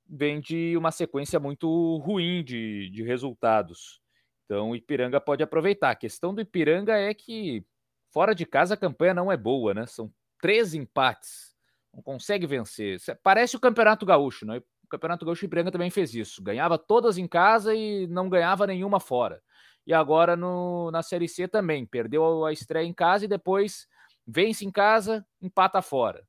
vem 0.09 0.41
de 0.41 0.75
uma 0.75 0.91
sequência 0.91 1.39
muito 1.39 1.97
ruim 1.97 2.43
de, 2.43 2.89
de 2.89 3.03
resultados. 3.03 4.01
Então 4.45 4.71
o 4.71 4.75
Ipiranga 4.75 5.21
pode 5.21 5.43
aproveitar. 5.43 5.91
A 5.91 5.95
questão 5.95 6.33
do 6.33 6.41
Ipiranga 6.41 6.97
é 6.97 7.13
que 7.13 7.63
fora 8.09 8.33
de 8.33 8.43
casa 8.43 8.73
a 8.73 8.77
campanha 8.77 9.13
não 9.13 9.31
é 9.31 9.37
boa, 9.37 9.75
né? 9.75 9.85
São 9.85 10.11
três 10.41 10.73
empates. 10.73 11.52
Não 11.93 12.01
consegue 12.01 12.47
vencer. 12.47 12.99
Parece 13.21 13.56
o 13.56 13.60
Campeonato 13.60 14.06
Gaúcho, 14.06 14.45
né? 14.45 14.58
O 14.58 14.88
Campeonato 14.89 15.25
Gaúcho 15.25 15.45
Ipiranga 15.45 15.71
também 15.71 15.89
fez 15.89 16.13
isso. 16.15 16.41
Ganhava 16.41 16.77
todas 16.77 17.17
em 17.17 17.27
casa 17.27 17.75
e 17.75 18.08
não 18.08 18.29
ganhava 18.29 18.65
nenhuma 18.65 18.99
fora. 18.99 19.41
E 19.86 19.93
agora 19.93 20.36
no, 20.36 20.89
na 20.91 21.03
Série 21.03 21.27
C 21.27 21.47
também. 21.47 21.86
Perdeu 21.86 22.45
a 22.45 22.51
estreia 22.51 22.86
em 22.86 22.93
casa 22.93 23.25
e 23.25 23.27
depois 23.27 23.88
vence 24.25 24.65
em 24.65 24.71
casa, 24.71 25.25
empata 25.41 25.82
fora. 25.82 26.25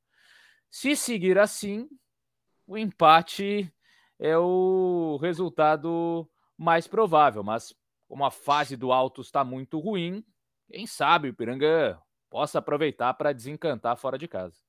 Se 0.71 0.97
seguir 0.97 1.39
assim, 1.39 1.89
o 2.67 2.77
empate 2.77 3.73
é 4.19 4.37
o 4.37 5.19
resultado 5.23 6.29
mais 6.59 6.87
provável, 6.87 7.43
mas 7.43 7.75
como 8.09 8.25
a 8.25 8.31
fase 8.31 8.77
do 8.77 8.93
Alto 8.93 9.21
está 9.21 9.45
muito 9.45 9.79
ruim, 9.79 10.25
quem 10.69 10.87
sabe 10.87 11.29
o 11.29 11.31
Ipiranga 11.31 12.01
possa 12.29 12.59
aproveitar 12.59 13.15
para 13.15 13.33
desencantar 13.33 13.97
fora 13.97 14.19
de 14.19 14.27
casa. 14.27 14.64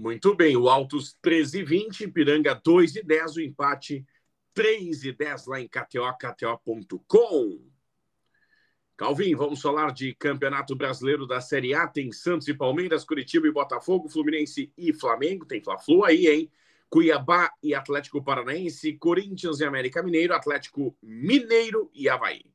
Muito 0.00 0.34
bem, 0.34 0.56
o 0.56 0.66
Altos 0.70 1.14
13 1.20 1.58
e 1.58 1.62
20, 1.62 2.04
Ipiranga 2.04 2.54
2 2.54 2.96
e 2.96 3.02
10, 3.02 3.36
o 3.36 3.40
empate 3.42 4.02
3 4.54 5.04
e 5.04 5.12
10 5.12 5.46
lá 5.46 5.60
em 5.60 5.68
KTO, 5.68 6.10
KTO.com. 6.18 7.60
Calvin, 8.96 9.34
vamos 9.34 9.60
falar 9.60 9.92
de 9.92 10.14
Campeonato 10.14 10.74
Brasileiro 10.74 11.26
da 11.26 11.42
Série 11.42 11.74
A. 11.74 11.86
Tem 11.86 12.10
Santos 12.12 12.48
e 12.48 12.54
Palmeiras, 12.54 13.04
Curitiba 13.04 13.46
e 13.46 13.52
Botafogo, 13.52 14.08
Fluminense 14.08 14.72
e 14.74 14.90
Flamengo. 14.94 15.44
Tem 15.44 15.62
Fla-Flu 15.62 16.02
aí, 16.02 16.26
hein? 16.26 16.50
Cuiabá 16.88 17.52
e 17.62 17.74
Atlético 17.74 18.24
Paranaense, 18.24 18.94
Corinthians 18.94 19.60
e 19.60 19.66
América 19.66 20.02
Mineiro, 20.02 20.32
Atlético 20.32 20.96
Mineiro 21.02 21.90
e 21.92 22.08
Havaí. 22.08 22.46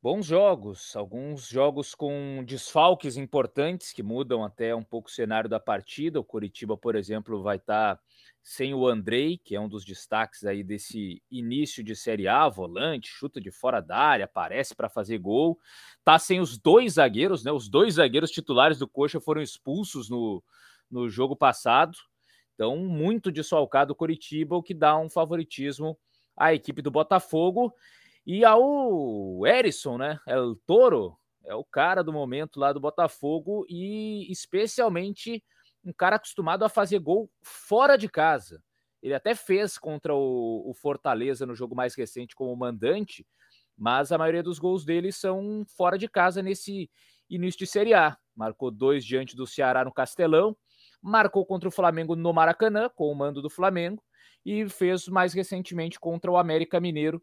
Bons 0.00 0.26
jogos, 0.26 0.94
alguns 0.94 1.48
jogos 1.48 1.92
com 1.92 2.44
desfalques 2.46 3.16
importantes 3.16 3.92
que 3.92 4.00
mudam 4.00 4.44
até 4.44 4.72
um 4.72 4.84
pouco 4.84 5.08
o 5.08 5.12
cenário 5.12 5.50
da 5.50 5.58
partida. 5.58 6.20
O 6.20 6.24
Curitiba, 6.24 6.76
por 6.76 6.94
exemplo, 6.94 7.42
vai 7.42 7.56
estar 7.56 7.96
tá 7.96 8.02
sem 8.40 8.72
o 8.72 8.86
Andrei, 8.86 9.38
que 9.38 9.56
é 9.56 9.60
um 9.60 9.68
dos 9.68 9.84
destaques 9.84 10.44
aí 10.44 10.62
desse 10.62 11.20
início 11.28 11.82
de 11.82 11.96
Série 11.96 12.28
A, 12.28 12.48
volante, 12.48 13.08
chuta 13.08 13.40
de 13.40 13.50
fora 13.50 13.80
da 13.80 13.96
área, 13.96 14.24
aparece 14.26 14.72
para 14.72 14.88
fazer 14.88 15.18
gol. 15.18 15.58
Tá 16.04 16.16
sem 16.16 16.38
os 16.38 16.56
dois 16.56 16.92
zagueiros, 16.92 17.42
né? 17.42 17.50
Os 17.50 17.68
dois 17.68 17.94
zagueiros 17.94 18.30
titulares 18.30 18.78
do 18.78 18.86
Coxa 18.86 19.18
foram 19.18 19.42
expulsos 19.42 20.08
no, 20.08 20.40
no 20.88 21.08
jogo 21.08 21.34
passado. 21.34 21.98
Então, 22.54 22.76
muito 22.76 23.32
desfalcado 23.32 23.94
o 23.94 23.96
Coritiba, 23.96 24.54
o 24.54 24.62
que 24.62 24.74
dá 24.74 24.96
um 24.96 25.10
favoritismo 25.10 25.98
à 26.36 26.54
equipe 26.54 26.80
do 26.82 26.90
Botafogo 26.90 27.74
e 28.30 28.44
ao 28.44 29.46
Erisson, 29.46 29.96
né? 29.96 30.20
É 30.26 30.38
o 30.38 30.54
Toro, 30.54 31.16
é 31.46 31.54
o 31.54 31.64
cara 31.64 32.04
do 32.04 32.12
momento 32.12 32.60
lá 32.60 32.74
do 32.74 32.78
Botafogo 32.78 33.64
e 33.70 34.30
especialmente 34.30 35.42
um 35.82 35.94
cara 35.94 36.16
acostumado 36.16 36.62
a 36.62 36.68
fazer 36.68 36.98
gol 36.98 37.30
fora 37.42 37.96
de 37.96 38.06
casa. 38.06 38.62
Ele 39.02 39.14
até 39.14 39.34
fez 39.34 39.78
contra 39.78 40.14
o, 40.14 40.68
o 40.68 40.74
Fortaleza 40.74 41.46
no 41.46 41.54
jogo 41.54 41.74
mais 41.74 41.94
recente 41.94 42.36
como 42.36 42.54
mandante, 42.54 43.26
mas 43.74 44.12
a 44.12 44.18
maioria 44.18 44.42
dos 44.42 44.58
gols 44.58 44.84
dele 44.84 45.10
são 45.10 45.64
fora 45.74 45.96
de 45.96 46.06
casa 46.06 46.42
nesse 46.42 46.90
início 47.30 47.60
de 47.60 47.66
Série 47.66 47.94
A. 47.94 48.14
Marcou 48.36 48.70
dois 48.70 49.06
diante 49.06 49.34
do 49.34 49.46
Ceará 49.46 49.86
no 49.86 49.92
Castelão, 49.92 50.54
marcou 51.00 51.46
contra 51.46 51.66
o 51.66 51.72
Flamengo 51.72 52.14
no 52.14 52.34
Maracanã, 52.34 52.90
com 52.94 53.10
o 53.10 53.14
mando 53.14 53.40
do 53.40 53.48
Flamengo, 53.48 54.04
e 54.44 54.68
fez 54.68 55.08
mais 55.08 55.32
recentemente 55.32 55.98
contra 55.98 56.30
o 56.30 56.36
América 56.36 56.78
Mineiro 56.78 57.22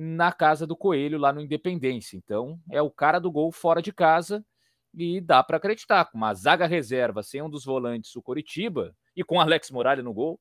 na 0.00 0.30
casa 0.30 0.64
do 0.64 0.76
Coelho, 0.76 1.18
lá 1.18 1.32
no 1.32 1.40
Independência. 1.40 2.16
Então, 2.16 2.60
é 2.70 2.80
o 2.80 2.88
cara 2.88 3.18
do 3.18 3.32
gol 3.32 3.50
fora 3.50 3.82
de 3.82 3.92
casa 3.92 4.46
e 4.94 5.20
dá 5.20 5.42
para 5.42 5.56
acreditar. 5.56 6.04
Com 6.04 6.18
uma 6.18 6.32
zaga 6.34 6.68
reserva 6.68 7.20
sem 7.20 7.42
um 7.42 7.50
dos 7.50 7.64
volantes, 7.64 8.14
o 8.14 8.22
Coritiba, 8.22 8.94
e 9.16 9.24
com 9.24 9.40
Alex 9.40 9.72
Morales 9.72 10.04
no 10.04 10.14
gol, 10.14 10.40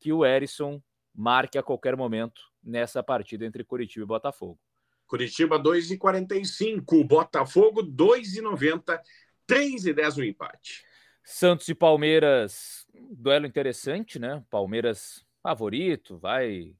que 0.00 0.12
o 0.12 0.26
Erisson 0.26 0.82
marque 1.14 1.56
a 1.56 1.62
qualquer 1.62 1.96
momento 1.96 2.42
nessa 2.60 3.00
partida 3.00 3.46
entre 3.46 3.62
Curitiba 3.62 4.02
e 4.02 4.08
Botafogo. 4.08 4.58
Curitiba 5.06 5.60
2,45, 5.62 7.06
Botafogo 7.06 7.84
2,90, 7.84 9.00
3,10 9.48 10.16
o 10.18 10.24
empate. 10.24 10.84
Santos 11.22 11.68
e 11.68 11.74
Palmeiras, 11.74 12.84
duelo 13.12 13.46
interessante, 13.46 14.18
né? 14.18 14.44
Palmeiras 14.50 15.24
favorito, 15.40 16.18
vai 16.18 16.74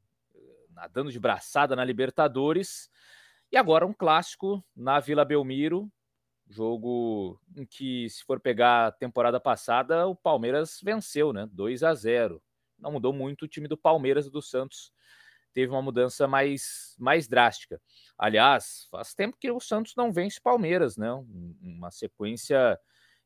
nadando 0.78 1.10
de 1.10 1.18
braçada 1.18 1.74
na 1.74 1.84
Libertadores. 1.84 2.88
E 3.50 3.56
agora 3.56 3.86
um 3.86 3.92
clássico 3.92 4.64
na 4.76 5.00
Vila 5.00 5.24
Belmiro, 5.24 5.90
jogo 6.48 7.40
em 7.56 7.66
que, 7.66 8.08
se 8.08 8.24
for 8.24 8.38
pegar 8.38 8.86
a 8.86 8.92
temporada 8.92 9.40
passada, 9.40 10.06
o 10.06 10.14
Palmeiras 10.14 10.80
venceu, 10.82 11.32
né? 11.32 11.48
2 11.52 11.82
a 11.82 11.94
0 11.94 12.42
não 12.78 12.92
mudou 12.92 13.12
muito 13.12 13.44
o 13.44 13.48
time 13.48 13.66
do 13.66 13.76
Palmeiras 13.76 14.26
e 14.26 14.30
do 14.30 14.40
Santos. 14.40 14.92
Teve 15.52 15.72
uma 15.72 15.82
mudança 15.82 16.28
mais, 16.28 16.94
mais 16.96 17.26
drástica. 17.26 17.80
Aliás, 18.16 18.86
faz 18.90 19.14
tempo 19.14 19.36
que 19.36 19.50
o 19.50 19.58
Santos 19.58 19.94
não 19.96 20.12
vence 20.12 20.40
Palmeiras, 20.40 20.96
né? 20.96 21.10
Uma 21.60 21.90
sequência 21.90 22.78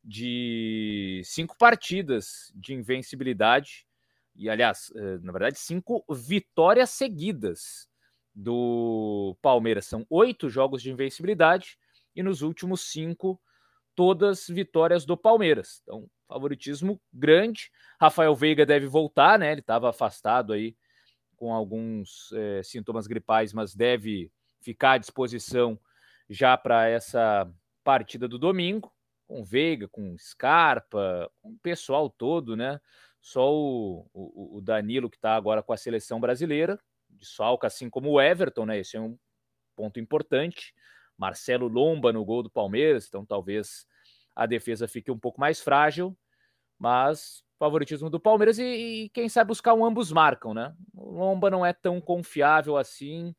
de 0.03 1.21
cinco 1.25 1.57
partidas 1.59 2.51
de 2.55 2.73
invencibilidade. 2.73 3.87
E, 4.35 4.49
aliás, 4.49 4.93
eh, 4.95 5.19
na 5.23 5.33
verdade, 5.33 5.59
cinco 5.59 6.05
vitórias 6.11 6.91
seguidas 6.91 7.89
do 8.35 9.37
Palmeiras. 9.43 9.87
São 9.87 10.07
oito 10.09 10.49
jogos 10.49 10.83
de 10.83 10.91
invencibilidade 10.91 11.79
e 12.15 12.23
nos 12.23 12.43
últimos 12.43 12.81
cinco, 12.91 13.41
todas 13.95 14.47
vitórias 14.49 15.05
do 15.05 15.17
Palmeiras. 15.17 15.81
Então, 15.83 16.09
favoritismo 16.27 17.01
grande. 17.13 17.71
Rafael 18.01 18.35
Veiga 18.35 18.65
deve 18.65 18.87
voltar, 18.87 19.39
né? 19.39 19.53
Ele 19.53 19.61
estava 19.61 19.91
afastado 19.91 20.53
aí 20.53 20.75
com 21.37 21.53
alguns 21.53 22.33
é, 22.33 22.63
sintomas 22.63 23.07
gripais, 23.07 23.53
mas 23.53 23.75
deve 23.75 24.31
ficar 24.61 24.93
à 24.93 24.99
disposição 24.99 25.79
já 26.31 26.57
para 26.57 26.89
essa 26.89 27.51
partida 27.85 28.29
do 28.29 28.39
domingo, 28.39 28.93
com 29.27 29.45
Veiga, 29.45 29.89
com 29.89 30.17
Scarpa, 30.19 31.31
com 31.43 31.51
o 31.51 31.59
pessoal 31.59 32.09
todo, 32.09 32.57
né? 32.57 32.81
Só 33.23 33.55
o, 33.55 34.05
o, 34.13 34.59
o 34.59 34.61
Danilo 34.61 35.09
que 35.09 35.17
está 35.17 35.37
agora 35.37 35.63
com 35.63 35.73
a 35.73 35.77
seleção 35.77 36.21
brasileira, 36.21 36.79
de 37.09 37.25
Salca, 37.25 37.69
assim 37.69 37.89
como 37.89 38.11
o 38.11 38.21
Everton, 38.21 38.67
né? 38.67 38.81
Esse 38.81 38.97
é 38.97 39.01
um 39.01 39.17
ponto 39.77 40.01
importante. 40.01 40.75
Marcelo 41.17 41.69
Lomba 41.69 42.13
no 42.13 42.25
gol 42.25 42.43
do 42.43 42.51
Palmeiras, 42.51 43.07
então 43.07 43.25
talvez 43.25 43.87
a 44.35 44.45
defesa 44.45 44.89
fique 44.89 45.11
um 45.11 45.19
pouco 45.19 45.41
mais 45.41 45.61
frágil, 45.61 46.17
mas 46.79 47.45
favoritismo 47.59 48.11
do 48.11 48.19
Palmeiras 48.19 48.59
e, 48.59 48.65
e, 48.65 49.09
quem 49.11 49.29
sabe 49.29 49.49
buscar 49.49 49.73
um 49.73 49.85
ambos 49.85 50.11
marcam, 50.11 50.53
né? 50.53 50.75
O 50.93 51.13
Lomba 51.13 51.49
não 51.49 51.65
é 51.65 51.73
tão 51.73 52.01
confiável 52.01 52.77
assim. 52.77 53.33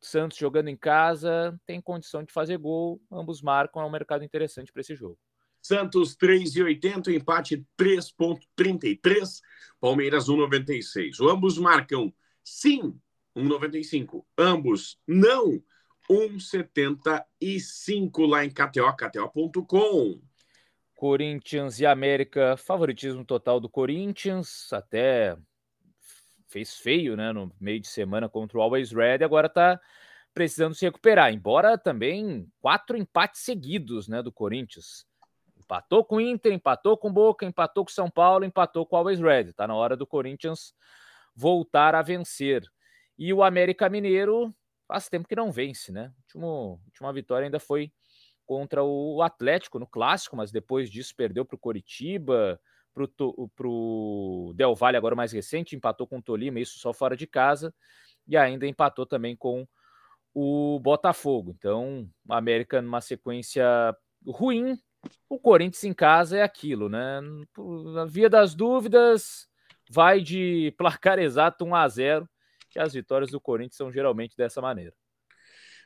Santos 0.00 0.38
jogando 0.38 0.68
em 0.68 0.76
casa, 0.76 1.58
tem 1.66 1.80
condição 1.80 2.22
de 2.22 2.32
fazer 2.32 2.56
gol, 2.56 3.00
ambos 3.10 3.42
marcam, 3.42 3.82
é 3.82 3.84
um 3.84 3.90
mercado 3.90 4.22
interessante 4.22 4.72
para 4.72 4.80
esse 4.80 4.94
jogo. 4.94 5.18
Santos 5.60 6.16
3,80, 6.16 7.14
empate 7.14 7.64
3,33, 7.78 9.42
Palmeiras 9.80 10.28
1,96. 10.28 11.20
O 11.20 11.28
ambos 11.28 11.58
marcam 11.58 12.12
sim 12.42 12.98
1,95. 13.36 14.24
Ambos 14.36 14.98
não 15.06 15.62
1,75 16.10 18.26
lá 18.26 18.44
em 18.44 18.50
KTO, 18.50 18.92
KTO.com. 18.96 20.20
Corinthians 20.94 21.78
e 21.78 21.86
América, 21.86 22.56
favoritismo 22.56 23.24
total 23.24 23.60
do 23.60 23.68
Corinthians, 23.68 24.72
até 24.72 25.36
fez 26.48 26.78
feio, 26.78 27.16
né, 27.16 27.32
no 27.32 27.52
meio 27.60 27.78
de 27.78 27.86
semana 27.86 28.28
contra 28.28 28.58
o 28.58 28.62
Always 28.62 28.90
Red, 28.90 29.22
agora 29.22 29.46
está 29.46 29.80
precisando 30.34 30.74
se 30.74 30.84
recuperar, 30.84 31.32
embora 31.32 31.78
também 31.78 32.50
quatro 32.60 32.96
empates 32.96 33.42
seguidos, 33.42 34.08
né, 34.08 34.20
do 34.22 34.32
Corinthians. 34.32 35.06
Empatou 35.68 36.02
com 36.02 36.16
o 36.16 36.20
Inter, 36.20 36.50
empatou 36.50 36.96
com 36.96 37.08
o 37.08 37.12
Boca, 37.12 37.44
empatou 37.44 37.84
com 37.84 37.90
o 37.90 37.94
São 37.94 38.10
Paulo, 38.10 38.42
empatou 38.42 38.86
com 38.86 38.96
o 38.96 38.98
Always 39.00 39.20
Red. 39.20 39.52
Tá 39.52 39.66
na 39.66 39.74
hora 39.74 39.94
do 39.94 40.06
Corinthians 40.06 40.72
voltar 41.36 41.94
a 41.94 42.00
vencer. 42.00 42.64
E 43.18 43.34
o 43.34 43.42
América 43.42 43.86
Mineiro 43.90 44.54
faz 44.86 45.10
tempo 45.10 45.28
que 45.28 45.36
não 45.36 45.52
vence, 45.52 45.92
né? 45.92 46.10
Último, 46.22 46.80
última 46.86 47.12
vitória 47.12 47.44
ainda 47.44 47.60
foi 47.60 47.92
contra 48.46 48.82
o 48.82 49.20
Atlético 49.20 49.78
no 49.78 49.86
clássico, 49.86 50.34
mas 50.34 50.50
depois 50.50 50.88
disso 50.88 51.14
perdeu 51.14 51.44
para 51.44 51.56
o 51.56 51.58
Coritiba, 51.58 52.58
para 52.94 53.68
o 53.68 54.52
Del 54.56 54.74
Valle, 54.74 54.96
agora 54.96 55.14
mais 55.14 55.32
recente, 55.32 55.76
empatou 55.76 56.06
com 56.06 56.16
o 56.16 56.22
Tolima, 56.22 56.58
isso 56.58 56.78
só 56.78 56.94
fora 56.94 57.14
de 57.14 57.26
casa, 57.26 57.74
e 58.26 58.38
ainda 58.38 58.66
empatou 58.66 59.04
também 59.04 59.36
com 59.36 59.68
o 60.32 60.80
Botafogo. 60.80 61.54
Então, 61.58 62.08
o 62.26 62.32
América 62.32 62.80
numa 62.80 63.02
sequência 63.02 63.94
ruim, 64.26 64.78
o 65.28 65.38
Corinthians 65.38 65.84
em 65.84 65.92
casa 65.92 66.38
é 66.38 66.42
aquilo, 66.42 66.88
né? 66.88 67.20
Na 67.92 68.04
via 68.04 68.28
das 68.28 68.54
dúvidas, 68.54 69.48
vai 69.90 70.20
de 70.20 70.74
placar 70.76 71.18
exato 71.18 71.64
1 71.64 71.74
a 71.74 71.88
0, 71.88 72.28
que 72.70 72.78
as 72.78 72.92
vitórias 72.92 73.30
do 73.30 73.40
Corinthians 73.40 73.76
são 73.76 73.92
geralmente 73.92 74.36
dessa 74.36 74.60
maneira. 74.60 74.94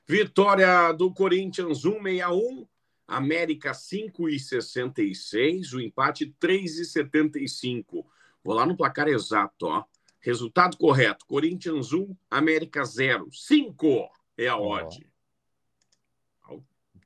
Vitória 0.06 0.92
do 0.92 1.12
Corinthians 1.12 1.82
161, 1.82 2.66
América 3.06 3.72
5,66, 3.72 5.74
o 5.74 5.80
empate 5.80 6.34
3,75. 6.40 8.04
Vou 8.42 8.54
lá 8.54 8.66
no 8.66 8.76
placar 8.76 9.08
exato, 9.08 9.66
ó. 9.66 9.84
Resultado 10.20 10.76
correto: 10.76 11.26
Corinthians 11.26 11.92
1, 11.92 12.16
América 12.30 12.84
0. 12.84 13.28
5 13.32 14.10
é 14.36 14.48
a 14.48 14.56
odd. 14.56 15.06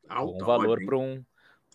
Alto, 0.08 0.38
Bom 0.38 0.44
valor 0.44 0.84
para 0.84 0.96
um, 0.96 1.24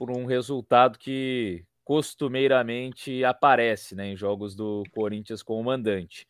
um 0.10 0.26
resultado 0.26 0.98
que 0.98 1.66
costumeiramente 1.84 3.24
aparece 3.24 3.96
né, 3.96 4.08
em 4.08 4.16
jogos 4.16 4.56
do 4.56 4.84
Corinthians 4.92 5.44
com 5.44 5.60
o 5.60 5.64
mandante. 5.64 6.28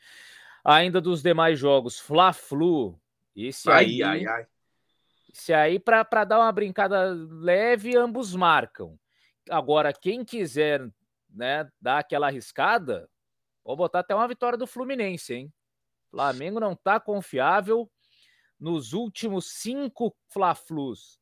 Ainda 0.63 0.99
dos 0.99 1.21
demais 1.21 1.59
jogos, 1.59 1.99
Fla-Flu. 1.99 2.99
Esse 3.35 3.69
ai, 3.69 3.85
aí, 3.85 4.03
ai, 4.03 4.25
ai. 4.25 4.47
Se 5.33 5.53
aí, 5.53 5.79
para 5.79 6.25
dar 6.25 6.39
uma 6.39 6.51
brincada 6.51 7.13
leve, 7.13 7.95
ambos 7.95 8.35
marcam. 8.35 8.99
Agora, 9.49 9.93
quem 9.93 10.25
quiser 10.25 10.89
né, 11.29 11.69
dar 11.79 11.99
aquela 11.99 12.27
arriscada, 12.27 13.09
vou 13.63 13.75
botar 13.75 13.99
até 13.99 14.13
uma 14.13 14.27
vitória 14.27 14.57
do 14.57 14.67
Fluminense, 14.67 15.33
hein? 15.33 15.53
Flamengo 16.09 16.59
não 16.59 16.73
está 16.73 16.99
confiável. 16.99 17.89
Nos 18.59 18.93
últimos 18.93 19.53
cinco 19.53 20.15
Fla-Flus, 20.27 21.19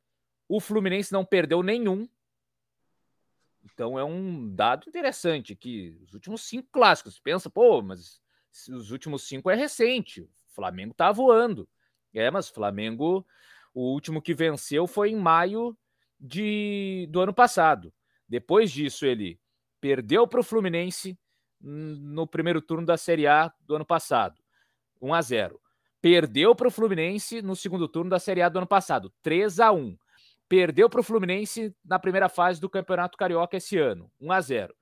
o 0.48 0.60
Fluminense 0.60 1.14
não 1.14 1.24
perdeu 1.24 1.64
nenhum. 1.64 2.10
Então 3.64 3.98
é 3.98 4.04
um 4.04 4.54
dado 4.54 4.88
interessante 4.88 5.56
que 5.56 5.98
os 6.02 6.14
últimos 6.14 6.42
cinco 6.42 6.70
clássicos, 6.72 7.20
pensa, 7.20 7.50
pô, 7.50 7.82
mas 7.82 8.22
os 8.70 8.92
últimos 8.92 9.28
cinco 9.28 9.50
é 9.50 9.56
recente. 9.56 10.22
O 10.22 10.30
Flamengo 10.56 10.94
tá 10.94 11.12
voando. 11.12 11.68
É, 12.14 12.32
mas 12.32 12.50
Flamengo 12.50 13.26
o 13.74 13.94
último 13.94 14.22
que 14.22 14.34
venceu 14.34 14.88
foi 14.88 15.12
em 15.12 15.16
maio 15.16 15.78
de, 16.20 17.08
do 17.10 17.22
ano 17.22 17.34
passado. 17.34 17.94
Depois 18.28 18.72
disso, 18.72 19.06
ele 19.06 19.40
perdeu 19.80 20.28
para 20.28 20.40
o 20.40 20.44
Fluminense 20.44 21.18
no 21.62 22.28
primeiro 22.28 22.62
turno 22.62 22.86
da 22.86 22.98
Série 22.98 23.28
A 23.28 23.54
do 23.62 23.76
ano 23.76 23.86
passado, 23.86 24.42
1 25.02 25.14
a 25.14 25.22
0. 25.22 25.62
Perdeu 26.02 26.56
para 26.56 26.68
o 26.68 26.72
Fluminense 26.72 27.42
no 27.42 27.56
segundo 27.56 27.88
turno 27.88 28.10
da 28.10 28.20
Série 28.20 28.42
A 28.42 28.50
do 28.50 28.60
ano 28.60 28.68
passado, 28.68 29.14
3 29.22 29.60
a 29.60 29.72
1. 29.72 29.98
Perdeu 30.50 30.90
para 30.90 31.00
o 31.00 31.04
Fluminense 31.04 31.74
na 31.86 32.00
primeira 32.00 32.28
fase 32.28 32.60
do 32.60 32.68
Campeonato 32.68 33.18
Carioca 33.18 33.56
esse 33.56 33.78
ano, 33.78 34.12
1 34.20 34.32
a 34.32 34.42
0. 34.42 34.76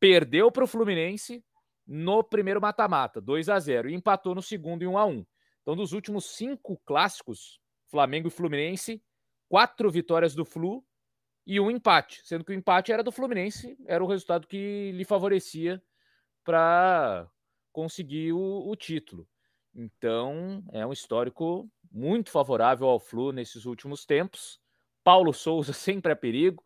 Perdeu 0.00 0.50
para 0.50 0.64
o 0.64 0.66
Fluminense 0.66 1.42
no 1.86 2.24
primeiro 2.24 2.60
mata-mata, 2.60 3.20
2 3.20 3.48
a 3.48 3.58
0 3.60 3.88
e 3.88 3.94
empatou 3.94 4.34
no 4.34 4.42
segundo 4.42 4.82
em 4.82 4.88
1 4.88 4.98
a 4.98 5.06
1 5.06 5.24
Então, 5.62 5.76
dos 5.76 5.92
últimos 5.92 6.36
cinco 6.36 6.76
clássicos, 6.84 7.60
Flamengo 7.86 8.26
e 8.26 8.30
Fluminense, 8.30 9.00
quatro 9.48 9.88
vitórias 9.88 10.34
do 10.34 10.44
Flu 10.44 10.84
e 11.46 11.60
um 11.60 11.70
empate, 11.70 12.20
sendo 12.24 12.44
que 12.44 12.50
o 12.50 12.54
empate 12.54 12.90
era 12.90 13.02
do 13.02 13.12
Fluminense, 13.12 13.76
era 13.86 14.02
o 14.02 14.08
resultado 14.08 14.48
que 14.48 14.90
lhe 14.92 15.04
favorecia 15.04 15.80
para 16.42 17.30
conseguir 17.70 18.32
o, 18.32 18.68
o, 18.68 18.74
título. 18.74 19.28
Então, 19.72 20.64
é 20.72 20.84
um 20.84 20.92
histórico 20.92 21.70
muito 21.90 22.30
favorável 22.30 22.88
ao 22.88 22.98
Flu 22.98 23.30
nesses 23.30 23.64
últimos 23.64 24.04
tempos. 24.04 24.63
Paulo 25.04 25.32
Souza 25.32 25.72
sempre 25.74 26.12
é 26.12 26.14
perigo. 26.14 26.64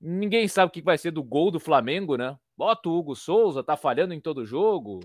Ninguém 0.00 0.46
sabe 0.46 0.68
o 0.68 0.72
que 0.72 0.82
vai 0.82 0.96
ser 0.96 1.10
do 1.10 1.24
gol 1.24 1.50
do 1.50 1.58
Flamengo, 1.58 2.16
né? 2.16 2.38
Bota 2.56 2.88
o 2.88 2.96
Hugo 2.96 3.16
Souza, 3.16 3.64
tá 3.64 3.76
falhando 3.76 4.14
em 4.14 4.20
todo 4.20 4.46
jogo. 4.46 5.00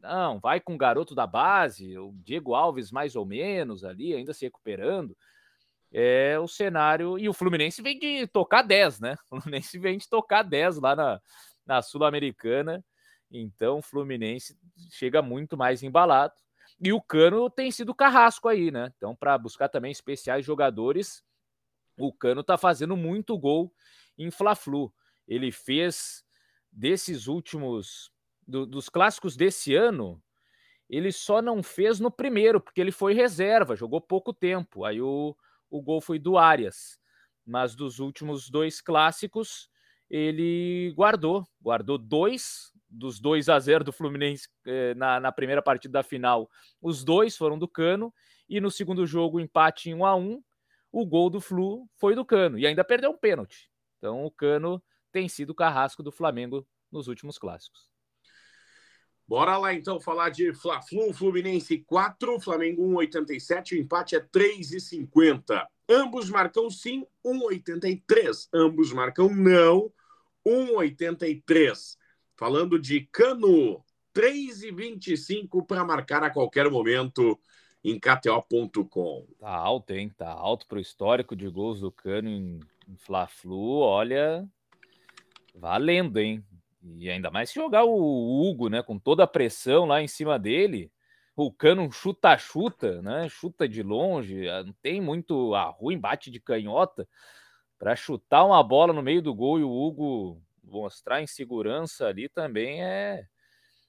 Não, 0.00 0.38
vai 0.38 0.60
com 0.60 0.74
o 0.74 0.78
garoto 0.78 1.14
da 1.14 1.26
base, 1.26 1.96
o 1.96 2.12
Diego 2.24 2.54
Alves 2.54 2.90
mais 2.90 3.16
ou 3.16 3.24
menos 3.24 3.84
ali, 3.84 4.14
ainda 4.14 4.32
se 4.32 4.44
recuperando. 4.44 5.16
É 5.92 6.38
o 6.38 6.48
cenário. 6.48 7.18
E 7.18 7.28
o 7.28 7.32
Fluminense 7.32 7.82
vem 7.82 7.98
de 7.98 8.26
tocar 8.26 8.62
10, 8.62 9.00
né? 9.00 9.16
O 9.30 9.40
Fluminense 9.40 9.78
vem 9.78 9.98
de 9.98 10.08
tocar 10.08 10.42
10 10.42 10.78
lá 10.78 10.94
na, 10.94 11.20
na 11.66 11.82
Sul-Americana. 11.82 12.84
Então 13.30 13.78
o 13.78 13.82
Fluminense 13.82 14.56
chega 14.90 15.22
muito 15.22 15.56
mais 15.56 15.82
embalado. 15.82 16.34
E 16.80 16.92
o 16.92 17.00
Cano 17.00 17.48
tem 17.48 17.70
sido 17.70 17.94
carrasco 17.94 18.48
aí, 18.48 18.70
né? 18.70 18.92
Então, 18.96 19.14
para 19.14 19.38
buscar 19.38 19.68
também 19.68 19.92
especiais 19.92 20.44
jogadores, 20.44 21.22
o 21.98 22.12
Cano 22.12 22.42
tá 22.42 22.56
fazendo 22.56 22.96
muito 22.96 23.38
gol 23.38 23.72
em 24.18 24.30
Fla-Flu. 24.30 24.92
Ele 25.26 25.50
fez 25.52 26.24
desses 26.70 27.26
últimos 27.26 28.10
do, 28.46 28.66
dos 28.66 28.88
clássicos 28.88 29.36
desse 29.36 29.74
ano, 29.74 30.22
ele 30.88 31.10
só 31.10 31.40
não 31.40 31.62
fez 31.62 32.00
no 32.00 32.10
primeiro, 32.10 32.60
porque 32.60 32.80
ele 32.80 32.92
foi 32.92 33.14
reserva, 33.14 33.76
jogou 33.76 34.00
pouco 34.00 34.32
tempo. 34.32 34.84
Aí 34.84 35.00
o, 35.00 35.34
o 35.70 35.80
gol 35.80 36.00
foi 36.00 36.18
do 36.18 36.36
Arias. 36.36 36.98
Mas 37.46 37.74
dos 37.74 37.98
últimos 37.98 38.50
dois 38.50 38.80
clássicos, 38.80 39.70
ele 40.10 40.92
guardou. 40.94 41.46
Guardou 41.60 41.96
dois 41.96 42.70
dos 42.90 43.18
2 43.18 43.48
a 43.48 43.58
0 43.58 43.84
do 43.84 43.92
Fluminense 43.92 44.46
eh, 44.66 44.94
na, 44.94 45.18
na 45.18 45.32
primeira 45.32 45.62
partida 45.62 45.94
da 45.94 46.02
final. 46.02 46.50
Os 46.80 47.02
dois 47.02 47.38
foram 47.38 47.58
do 47.58 47.66
Cano. 47.66 48.12
E 48.46 48.60
no 48.60 48.70
segundo 48.70 49.06
jogo, 49.06 49.40
empate 49.40 49.88
em 49.88 49.94
1 49.94 50.04
a 50.04 50.14
1 50.14 50.42
o 50.92 51.06
gol 51.06 51.30
do 51.30 51.40
Flu 51.40 51.88
foi 51.96 52.14
do 52.14 52.24
Cano. 52.24 52.58
E 52.58 52.66
ainda 52.66 52.84
perdeu 52.84 53.10
um 53.10 53.16
pênalti. 53.16 53.70
Então 53.98 54.24
o 54.24 54.30
Cano 54.30 54.82
tem 55.10 55.28
sido 55.28 55.50
o 55.50 55.54
carrasco 55.54 56.02
do 56.02 56.12
Flamengo 56.12 56.66
nos 56.90 57.08
últimos 57.08 57.38
clássicos. 57.38 57.90
Bora 59.26 59.56
lá 59.56 59.72
então 59.72 59.98
falar 59.98 60.28
de 60.28 60.52
Fla-Flu, 60.52 61.12
Fluminense 61.14 61.78
4, 61.78 62.38
Flamengo 62.40 62.82
1,87, 62.82 63.72
o 63.72 63.80
empate 63.80 64.14
é 64.14 64.20
3,50. 64.20 65.66
Ambos 65.88 66.28
marcam 66.28 66.68
sim, 66.68 67.06
1,83. 67.24 68.48
Ambos 68.52 68.92
marcam 68.92 69.30
não, 69.34 69.90
1,83. 70.46 71.96
Falando 72.36 72.78
de 72.78 73.08
Cano, 73.12 73.82
3,25 74.14 75.66
para 75.66 75.84
marcar 75.84 76.22
a 76.22 76.30
qualquer 76.30 76.70
momento 76.70 77.38
em 77.84 77.98
KTO.com. 77.98 79.26
Tá 79.38 79.50
alto, 79.50 79.90
hein? 79.92 80.10
Tá 80.16 80.30
alto 80.30 80.66
para 80.66 80.78
o 80.78 80.80
histórico 80.80 81.34
de 81.34 81.48
gols 81.48 81.80
do 81.80 81.90
Cano 81.90 82.28
em, 82.28 82.60
em 82.88 82.96
Fla-Flu. 82.96 83.80
Olha, 83.80 84.48
valendo, 85.54 86.18
hein? 86.18 86.44
E 86.82 87.10
ainda 87.10 87.30
mais 87.30 87.50
se 87.50 87.56
jogar 87.56 87.84
o 87.84 88.42
Hugo, 88.42 88.68
né? 88.68 88.82
Com 88.82 88.98
toda 88.98 89.24
a 89.24 89.28
pressão 89.28 89.84
lá 89.84 90.02
em 90.02 90.08
cima 90.08 90.38
dele. 90.38 90.90
O 91.34 91.50
Cano 91.50 91.90
chuta-chuta, 91.90 93.00
né? 93.02 93.28
Chuta 93.28 93.68
de 93.68 93.82
longe, 93.82 94.48
ah, 94.48 94.62
não 94.62 94.74
tem 94.82 95.00
muito 95.00 95.54
a 95.54 95.64
ruim, 95.64 95.98
bate 95.98 96.30
de 96.30 96.38
canhota 96.38 97.08
para 97.82 97.96
chutar 97.96 98.44
uma 98.44 98.62
bola 98.62 98.92
no 98.92 99.02
meio 99.02 99.20
do 99.20 99.34
gol 99.34 99.58
e 99.58 99.64
o 99.64 99.68
Hugo 99.68 100.40
mostrar 100.62 101.20
insegurança 101.20 102.06
ali 102.06 102.28
também 102.28 102.80
é 102.80 103.26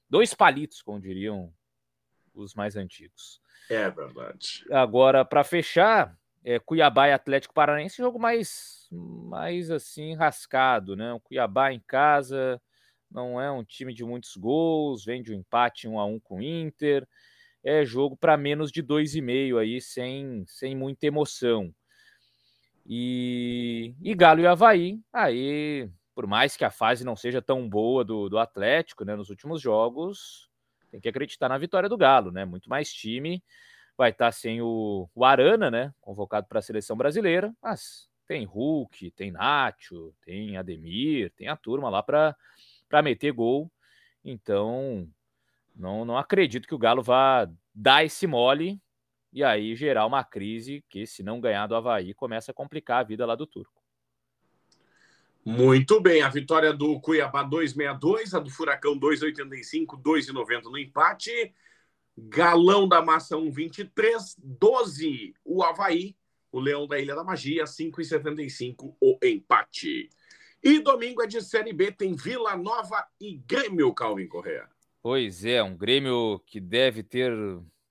dois 0.09 0.33
palitos, 0.33 0.81
como 0.81 0.99
diriam 0.99 1.53
os 2.33 2.53
mais 2.53 2.75
antigos. 2.75 3.41
É 3.69 3.89
verdade. 3.89 4.65
Agora, 4.71 5.23
para 5.23 5.43
fechar, 5.43 6.17
é, 6.43 6.59
Cuiabá 6.59 7.07
e 7.07 7.13
Atlético 7.13 7.53
Paranaense, 7.53 7.97
jogo 7.97 8.19
mais, 8.19 8.87
mais 8.91 9.71
assim, 9.71 10.15
rascado, 10.15 10.95
né? 10.95 11.13
O 11.13 11.19
Cuiabá 11.19 11.71
em 11.71 11.79
casa 11.79 12.61
não 13.09 13.39
é 13.39 13.51
um 13.51 13.63
time 13.63 13.93
de 13.93 14.03
muitos 14.03 14.35
gols, 14.35 15.05
vem 15.05 15.21
de 15.21 15.31
um 15.31 15.35
empate 15.35 15.87
1 15.87 15.99
a 15.99 16.05
1 16.05 16.19
com 16.19 16.37
o 16.37 16.41
Inter. 16.41 17.07
É 17.63 17.85
jogo 17.85 18.17
para 18.17 18.35
menos 18.35 18.71
de 18.71 18.83
2,5 18.83 19.57
aí, 19.57 19.79
sem, 19.79 20.43
sem 20.47 20.75
muita 20.75 21.05
emoção. 21.05 21.73
E, 22.85 23.95
e 24.01 24.13
Galo 24.13 24.41
e 24.41 24.47
Havaí, 24.47 24.99
aí, 25.13 25.89
por 26.13 26.27
mais 26.27 26.57
que 26.57 26.65
a 26.65 26.71
fase 26.71 27.05
não 27.05 27.15
seja 27.15 27.41
tão 27.41 27.69
boa 27.69 28.03
do, 28.03 28.27
do 28.27 28.37
Atlético, 28.37 29.05
né, 29.05 29.15
nos 29.15 29.29
últimos 29.29 29.61
jogos, 29.61 30.49
tem 30.93 31.01
que 31.01 31.09
acreditar 31.09 31.49
na 31.49 31.57
vitória 31.57 31.89
do 31.89 31.97
Galo, 31.97 32.31
né? 32.31 32.45
Muito 32.45 32.69
mais 32.69 32.93
time. 32.93 33.43
Vai 33.97 34.11
estar 34.11 34.25
tá 34.25 34.31
sem 34.31 34.61
o, 34.61 35.09
o 35.15 35.25
Arana, 35.25 35.71
né? 35.71 35.91
Convocado 35.99 36.47
para 36.47 36.59
a 36.59 36.61
seleção 36.61 36.95
brasileira, 36.95 37.51
mas 37.61 38.07
tem 38.27 38.45
Hulk, 38.45 39.09
tem 39.11 39.31
Nacho, 39.31 40.13
tem 40.23 40.55
Ademir, 40.55 41.31
tem 41.35 41.47
a 41.47 41.57
turma 41.57 41.89
lá 41.89 42.03
para 42.03 43.01
meter 43.01 43.31
gol. 43.31 43.71
Então, 44.23 45.09
não, 45.75 46.05
não 46.05 46.15
acredito 46.15 46.67
que 46.67 46.75
o 46.75 46.79
Galo 46.79 47.01
vá 47.01 47.49
dar 47.73 48.05
esse 48.05 48.27
mole 48.27 48.79
e 49.31 49.43
aí 49.43 49.75
gerar 49.75 50.05
uma 50.05 50.23
crise 50.23 50.85
que, 50.89 51.07
se 51.07 51.23
não 51.23 51.41
ganhar 51.41 51.65
do 51.65 51.75
Havaí, 51.75 52.13
começa 52.13 52.51
a 52.51 52.53
complicar 52.53 52.99
a 52.99 53.03
vida 53.03 53.25
lá 53.25 53.33
do 53.33 53.47
Turco. 53.47 53.82
Muito 55.45 55.99
bem, 55.99 56.21
a 56.21 56.29
vitória 56.29 56.71
do 56.71 56.99
Cuiabá 57.01 57.43
262, 57.43 58.33
a 58.33 58.39
do 58.39 58.49
Furacão 58.49 58.97
285, 58.97 59.97
2,90 59.97 60.63
no 60.63 60.77
empate. 60.77 61.53
Galão 62.17 62.87
da 62.87 63.01
Massa 63.01 63.35
1,23, 63.35 64.35
12 64.37 65.33
o 65.43 65.63
Havaí, 65.63 66.15
o 66.51 66.59
Leão 66.59 66.87
da 66.87 66.99
Ilha 66.99 67.15
da 67.15 67.23
Magia 67.23 67.65
5,75 67.65 68.95
o 69.01 69.17
empate. 69.23 70.09
E 70.63 70.79
domingo 70.79 71.21
é 71.21 71.27
de 71.27 71.41
Série 71.41 71.73
B, 71.73 71.91
tem 71.91 72.15
Vila 72.15 72.55
Nova 72.55 73.05
e 73.19 73.35
Grêmio, 73.35 73.93
Calvin 73.93 74.27
Correa. 74.27 74.69
Pois 75.01 75.43
é, 75.43 75.61
um 75.61 75.75
Grêmio 75.75 76.39
que 76.45 76.61
deve 76.61 77.03
ter 77.03 77.33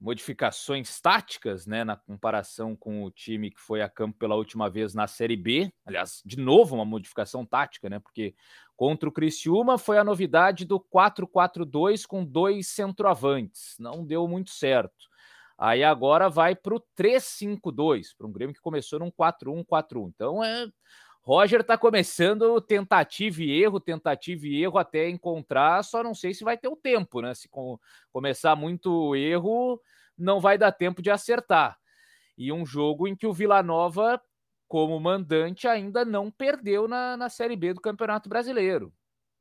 modificações 0.02 1.00
táticas, 1.00 1.64
né, 1.64 1.84
na 1.84 1.96
comparação 1.96 2.74
com 2.74 3.04
o 3.04 3.10
time 3.10 3.52
que 3.52 3.60
foi 3.60 3.80
a 3.80 3.88
campo 3.88 4.18
pela 4.18 4.34
última 4.34 4.68
vez 4.68 4.94
na 4.94 5.06
Série 5.06 5.36
B. 5.36 5.72
Aliás, 5.86 6.20
de 6.26 6.36
novo 6.36 6.74
uma 6.74 6.84
modificação 6.84 7.46
tática, 7.46 7.88
né, 7.88 8.00
porque 8.00 8.34
contra 8.76 9.08
o 9.08 9.12
Criciúma 9.12 9.78
foi 9.78 9.98
a 9.98 10.04
novidade 10.04 10.64
do 10.64 10.80
4-4-2 10.80 12.04
com 12.04 12.24
dois 12.24 12.66
centroavantes. 12.66 13.76
Não 13.78 14.04
deu 14.04 14.26
muito 14.26 14.50
certo. 14.50 15.08
Aí 15.56 15.84
agora 15.84 16.28
vai 16.28 16.56
para 16.56 16.74
o 16.74 16.82
3-5-2, 16.98 18.08
para 18.18 18.26
um 18.26 18.32
Grêmio 18.32 18.54
que 18.56 18.60
começou 18.60 18.98
num 18.98 19.12
4-1-4-1. 19.12 20.08
Então 20.08 20.42
é 20.42 20.66
Roger 21.24 21.60
está 21.60 21.78
começando 21.78 22.60
tentativa 22.60 23.42
e 23.42 23.62
erro, 23.62 23.78
tentativa 23.78 24.44
e 24.44 24.60
erro 24.60 24.76
até 24.76 25.08
encontrar, 25.08 25.84
só 25.84 26.02
não 26.02 26.16
sei 26.16 26.34
se 26.34 26.42
vai 26.42 26.58
ter 26.58 26.66
o 26.66 26.76
tempo, 26.76 27.20
né? 27.20 27.32
Se 27.32 27.48
com, 27.48 27.78
começar 28.12 28.56
muito 28.56 29.14
erro, 29.14 29.80
não 30.18 30.40
vai 30.40 30.58
dar 30.58 30.72
tempo 30.72 31.00
de 31.00 31.12
acertar. 31.12 31.78
E 32.36 32.52
um 32.52 32.66
jogo 32.66 33.06
em 33.06 33.14
que 33.14 33.26
o 33.26 33.32
Vila 33.32 33.62
Nova, 33.62 34.20
como 34.66 34.98
mandante, 34.98 35.68
ainda 35.68 36.04
não 36.04 36.28
perdeu 36.28 36.88
na, 36.88 37.16
na 37.16 37.28
Série 37.28 37.54
B 37.54 37.72
do 37.72 37.80
Campeonato 37.80 38.28
Brasileiro. 38.28 38.92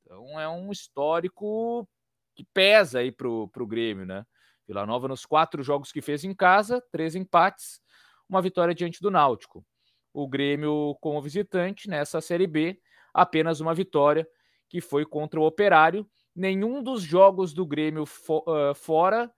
Então 0.05 0.39
é 0.39 0.47
um 0.47 0.71
histórico 0.71 1.89
que 2.35 2.45
pesa 2.53 2.99
aí 2.99 3.11
pro, 3.11 3.47
pro 3.47 3.65
Grêmio, 3.65 4.05
né? 4.05 4.23
Vila 4.67 4.85
Nova 4.85 5.07
nos 5.07 5.25
quatro 5.25 5.63
jogos 5.63 5.91
que 5.91 6.01
fez 6.01 6.23
em 6.23 6.35
casa, 6.35 6.79
três 6.91 7.15
empates, 7.15 7.81
uma 8.29 8.41
vitória 8.41 8.75
diante 8.75 9.01
do 9.01 9.09
Náutico 9.09 9.65
o 10.13 10.27
Grêmio 10.27 10.95
como 11.01 11.21
visitante 11.21 11.89
nessa 11.89 12.21
Série 12.21 12.47
B, 12.47 12.79
apenas 13.13 13.59
uma 13.59 13.73
vitória, 13.73 14.27
que 14.69 14.81
foi 14.81 15.05
contra 15.05 15.39
o 15.39 15.45
Operário. 15.45 16.09
Nenhum 16.35 16.81
dos 16.81 17.01
jogos 17.01 17.53
do 17.53 17.65
Grêmio 17.65 18.05
fo 18.05 18.39
uh, 18.47 18.73
fora 18.73 19.31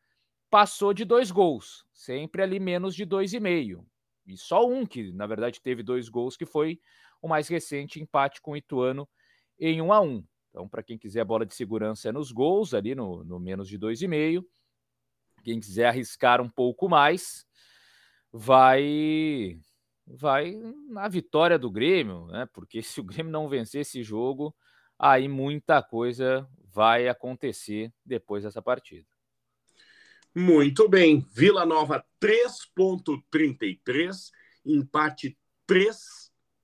passou 0.49 0.93
de 0.93 1.03
dois 1.03 1.31
gols, 1.31 1.83
sempre 1.91 2.43
ali 2.43 2.59
menos 2.59 2.95
de 2.95 3.05
dois 3.05 3.33
e 3.33 3.39
meio. 3.39 3.85
E 4.25 4.37
só 4.37 4.67
um 4.67 4.85
que, 4.85 5.11
na 5.11 5.25
verdade, 5.25 5.59
teve 5.59 5.81
dois 5.81 6.07
gols, 6.07 6.37
que 6.37 6.45
foi 6.45 6.79
o 7.21 7.27
mais 7.27 7.47
recente 7.47 7.99
empate 7.99 8.41
com 8.41 8.51
o 8.51 8.57
Ituano 8.57 9.09
em 9.59 9.81
1 9.81 9.93
a 9.93 10.01
1 10.01 10.23
Então, 10.49 10.69
para 10.69 10.83
quem 10.83 10.97
quiser 10.97 11.21
a 11.21 11.25
bola 11.25 11.45
de 11.45 11.55
segurança 11.55 12.09
é 12.09 12.11
nos 12.11 12.31
gols, 12.31 12.73
ali 12.73 12.93
no, 12.93 13.23
no 13.23 13.39
menos 13.39 13.67
de 13.67 13.77
dois 13.77 14.01
e 14.01 14.07
meio. 14.07 14.47
Quem 15.43 15.59
quiser 15.59 15.87
arriscar 15.87 16.41
um 16.41 16.49
pouco 16.49 16.87
mais, 16.87 17.45
vai 18.31 19.57
vai 20.05 20.53
na 20.89 21.07
vitória 21.07 21.57
do 21.57 21.71
Grêmio, 21.71 22.27
né? 22.27 22.47
Porque 22.53 22.81
se 22.81 22.99
o 22.99 23.03
Grêmio 23.03 23.31
não 23.31 23.47
vencer 23.47 23.81
esse 23.81 24.03
jogo, 24.03 24.53
aí 24.97 25.27
muita 25.27 25.81
coisa 25.81 26.47
vai 26.71 27.07
acontecer 27.07 27.91
depois 28.05 28.43
dessa 28.43 28.61
partida. 28.61 29.07
Muito 30.35 30.89
bem. 30.89 31.25
Vila 31.31 31.65
Nova 31.65 32.03
3.33, 32.19 34.31
empate 34.65 35.37
3, 35.67 36.23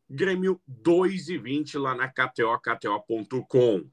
Grêmio 0.09 0.59
2,20 0.67 1.79
lá 1.79 1.93
na 1.93 2.07
KTO, 2.07 2.59
KTO.com. 2.59 3.87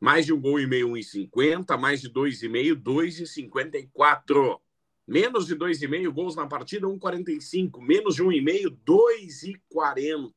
Mais 0.00 0.24
de 0.24 0.32
um 0.32 0.40
gol 0.40 0.58
e 0.58 0.66
meio, 0.66 0.88
1,50. 0.88 1.78
Mais 1.78 2.00
de 2.00 2.08
dois 2.08 2.42
e 2.42 2.48
meio, 2.48 2.74
2,54. 2.76 4.58
Menos 5.06 5.46
de 5.46 5.54
dois 5.54 5.82
e 5.82 5.88
meio 5.88 6.12
gols 6.12 6.34
na 6.34 6.46
partida, 6.46 6.86
1,45. 6.86 7.80
Menos 7.80 8.14
de 8.14 8.22
um 8.22 8.32
e 8.32 8.40
meio, 8.40 8.70
2,40. 8.70 10.32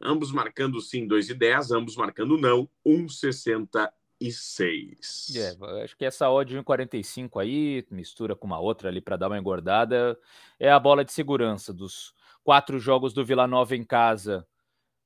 Ambos 0.00 0.32
marcando 0.32 0.80
sim, 0.80 1.06
2,10. 1.06 1.76
Ambos 1.76 1.96
marcando 1.96 2.38
não, 2.38 2.68
1,60 2.86 3.90
6. 4.30 5.32
É, 5.34 5.82
acho 5.82 5.96
que 5.96 6.04
essa 6.04 6.30
odd 6.30 6.56
1,45 6.56 7.40
aí, 7.40 7.84
mistura 7.90 8.36
com 8.36 8.46
uma 8.46 8.60
outra 8.60 8.88
ali 8.88 9.00
para 9.00 9.16
dar 9.16 9.28
uma 9.28 9.38
engordada, 9.38 10.18
é 10.60 10.70
a 10.70 10.78
bola 10.78 11.04
de 11.04 11.12
segurança 11.12 11.72
dos 11.72 12.14
quatro 12.44 12.78
jogos 12.78 13.12
do 13.12 13.24
Vila 13.24 13.46
Nova 13.46 13.74
em 13.74 13.84
casa, 13.84 14.46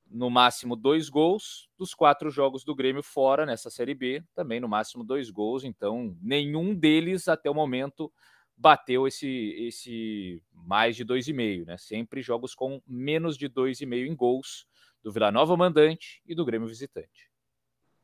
no 0.09 0.29
máximo 0.29 0.75
dois 0.75 1.09
gols, 1.09 1.69
dos 1.77 1.93
quatro 1.93 2.29
jogos 2.29 2.63
do 2.63 2.75
Grêmio 2.75 3.03
fora 3.03 3.45
nessa 3.45 3.69
Série 3.69 3.95
B, 3.95 4.23
também 4.33 4.59
no 4.59 4.67
máximo 4.67 5.03
dois 5.03 5.29
gols, 5.29 5.63
então 5.63 6.15
nenhum 6.21 6.75
deles 6.75 7.27
até 7.27 7.49
o 7.49 7.55
momento 7.55 8.11
bateu 8.57 9.07
esse, 9.07 9.55
esse 9.67 10.41
mais 10.51 10.95
de 10.95 11.03
dois 11.03 11.27
e 11.27 11.33
meio, 11.33 11.65
né? 11.65 11.77
Sempre 11.77 12.21
jogos 12.21 12.55
com 12.55 12.81
menos 12.87 13.37
de 13.37 13.47
dois 13.47 13.79
e 13.81 13.85
meio 13.85 14.07
em 14.07 14.15
gols 14.15 14.67
do 15.03 15.11
Vila 15.11 15.31
Nova 15.31 15.55
mandante 15.55 16.21
e 16.25 16.33
do 16.33 16.43
Grêmio 16.43 16.67
visitante. 16.67 17.29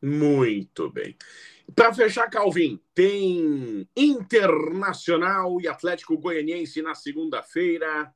Muito 0.01 0.89
bem. 0.89 1.17
Para 1.73 1.93
fechar, 1.93 2.29
Calvin, 2.29 2.79
tem 2.93 3.87
Internacional 3.95 5.59
e 5.61 5.67
Atlético 5.67 6.17
Goianiense 6.17 6.81
na 6.81 6.93
segunda-feira. 6.93 8.13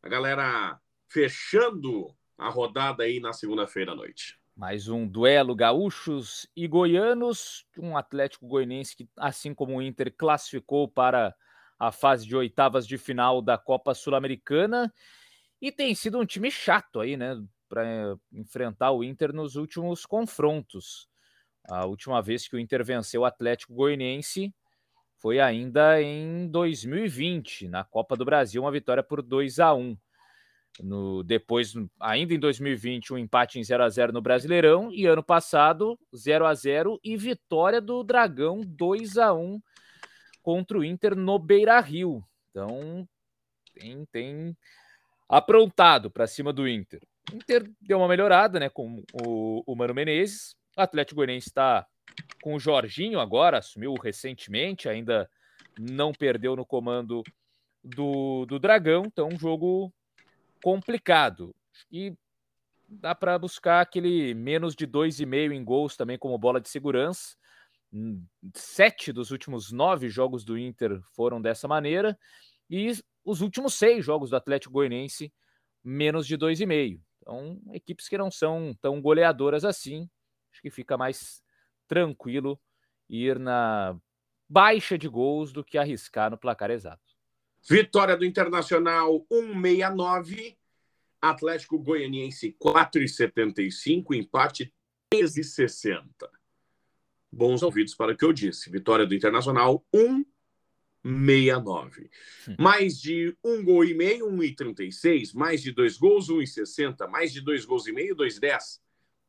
A 0.00 0.08
galera 0.08 0.80
fechando 1.08 2.16
a 2.38 2.48
rodada 2.48 3.02
aí 3.02 3.20
na 3.20 3.32
segunda-feira 3.32 3.92
à 3.92 3.94
noite. 3.96 4.40
Mais 4.54 4.88
um 4.88 5.06
duelo 5.06 5.54
gaúchos 5.54 6.46
e 6.54 6.68
goianos, 6.68 7.64
um 7.78 7.96
Atlético 7.96 8.46
Goianiense 8.46 8.94
que, 8.94 9.08
assim 9.16 9.54
como 9.54 9.76
o 9.76 9.82
Inter, 9.82 10.14
classificou 10.16 10.86
para 10.86 11.34
a 11.78 11.90
fase 11.90 12.26
de 12.26 12.36
oitavas 12.36 12.86
de 12.86 12.98
final 12.98 13.40
da 13.40 13.56
Copa 13.56 13.94
Sul-Americana 13.94 14.92
e 15.60 15.72
tem 15.72 15.94
sido 15.94 16.18
um 16.18 16.26
time 16.26 16.50
chato 16.50 17.00
aí, 17.00 17.16
né? 17.16 17.36
para 17.72 18.18
enfrentar 18.30 18.90
o 18.90 19.02
Inter 19.02 19.32
nos 19.32 19.56
últimos 19.56 20.04
confrontos. 20.04 21.08
A 21.66 21.86
última 21.86 22.20
vez 22.20 22.46
que 22.46 22.54
o 22.54 22.58
Inter 22.58 22.84
venceu 22.84 23.22
o 23.22 23.24
Atlético 23.24 23.72
Goianiense 23.72 24.54
foi 25.16 25.40
ainda 25.40 26.02
em 26.02 26.48
2020, 26.48 27.68
na 27.68 27.82
Copa 27.82 28.14
do 28.14 28.26
Brasil, 28.26 28.60
uma 28.60 28.70
vitória 28.70 29.02
por 29.02 29.22
2 29.22 29.58
a 29.58 29.72
1. 29.72 29.96
No, 30.80 31.22
depois, 31.22 31.74
ainda 32.00 32.32
em 32.32 32.38
2020, 32.38 33.12
um 33.12 33.18
empate 33.18 33.58
em 33.58 33.64
0 33.64 33.84
a 33.84 33.88
0 33.88 34.12
no 34.12 34.22
Brasileirão 34.22 34.90
e 34.90 35.04
ano 35.06 35.22
passado 35.22 35.98
0 36.14 36.46
a 36.46 36.54
0 36.54 36.98
e 37.04 37.16
vitória 37.16 37.80
do 37.80 38.02
Dragão 38.02 38.62
2 38.64 39.18
a 39.18 39.34
1 39.34 39.60
contra 40.42 40.78
o 40.78 40.84
Inter 40.84 41.14
no 41.14 41.38
Beira-Rio. 41.38 42.24
Então, 42.50 43.06
tem, 43.74 44.06
tem 44.10 44.56
aprontado 45.28 46.10
para 46.10 46.26
cima 46.26 46.52
do 46.52 46.66
Inter. 46.66 47.00
Inter 47.32 47.70
deu 47.80 47.98
uma 47.98 48.08
melhorada, 48.08 48.58
né, 48.58 48.68
com 48.68 49.02
o, 49.12 49.62
o 49.66 49.76
Mano 49.76 49.94
Menezes. 49.94 50.56
O 50.76 50.80
Atlético 50.80 51.16
Goianiense 51.16 51.48
está 51.48 51.86
com 52.42 52.54
o 52.54 52.60
Jorginho 52.60 53.20
agora, 53.20 53.58
assumiu 53.58 53.94
recentemente, 53.94 54.88
ainda 54.88 55.30
não 55.78 56.12
perdeu 56.12 56.56
no 56.56 56.66
comando 56.66 57.22
do, 57.82 58.44
do 58.46 58.58
Dragão, 58.58 59.04
então 59.06 59.28
um 59.28 59.38
jogo 59.38 59.92
complicado. 60.62 61.54
E 61.90 62.14
dá 62.88 63.14
para 63.14 63.38
buscar 63.38 63.80
aquele 63.80 64.34
menos 64.34 64.74
de 64.74 64.86
dois 64.86 65.20
e 65.20 65.26
meio 65.26 65.52
em 65.52 65.64
gols 65.64 65.96
também 65.96 66.18
como 66.18 66.38
bola 66.38 66.60
de 66.60 66.68
segurança. 66.68 67.36
Hum, 67.92 68.24
sete 68.56 69.12
dos 69.12 69.30
últimos 69.30 69.72
nove 69.72 70.08
jogos 70.10 70.44
do 70.44 70.58
Inter 70.58 71.00
foram 71.14 71.40
dessa 71.42 71.68
maneira 71.68 72.18
e 72.70 72.92
os 73.24 73.40
últimos 73.42 73.74
seis 73.74 74.04
jogos 74.04 74.30
do 74.30 74.36
Atlético 74.36 74.72
Goianiense 74.74 75.32
menos 75.84 76.26
de 76.26 76.36
dois 76.36 76.60
e 76.60 76.66
meio. 76.66 77.00
Então, 77.20 77.60
equipes 77.72 78.08
que 78.08 78.18
não 78.18 78.30
são 78.30 78.74
tão 78.80 79.00
goleadoras 79.00 79.64
assim, 79.64 80.08
acho 80.52 80.62
que 80.62 80.70
fica 80.70 80.96
mais 80.96 81.42
tranquilo 81.88 82.60
ir 83.08 83.38
na 83.38 83.96
baixa 84.48 84.98
de 84.98 85.08
gols 85.08 85.52
do 85.52 85.64
que 85.64 85.78
arriscar 85.78 86.30
no 86.30 86.38
placar 86.38 86.70
exato. 86.70 87.11
Vitória 87.68 88.16
do 88.16 88.24
Internacional 88.24 89.24
169, 89.30 90.56
Atlético 91.20 91.78
Goianiense 91.78 92.56
4,75, 92.60 94.16
empate 94.16 94.72
13,60. 95.14 96.02
Bons 97.30 97.62
ouvidos 97.62 97.94
para 97.94 98.12
o 98.12 98.16
que 98.16 98.24
eu 98.24 98.32
disse. 98.32 98.70
Vitória 98.70 99.06
do 99.06 99.14
Internacional 99.14 99.86
1 99.94 100.24
69. 101.04 102.10
Hum. 102.48 102.56
Mais 102.58 103.00
de 103.00 103.36
um 103.44 103.62
gol 103.64 103.84
e 103.84 103.94
meio, 103.94 104.28
1,36. 104.30 105.32
Mais 105.34 105.62
de 105.62 105.70
dois 105.72 105.96
gols, 105.96 106.28
1,60. 106.28 107.08
Mais 107.08 107.32
de 107.32 107.40
dois 107.40 107.64
gols 107.64 107.86
e 107.86 107.92
meio, 107.92 108.16
2,10. 108.16 108.80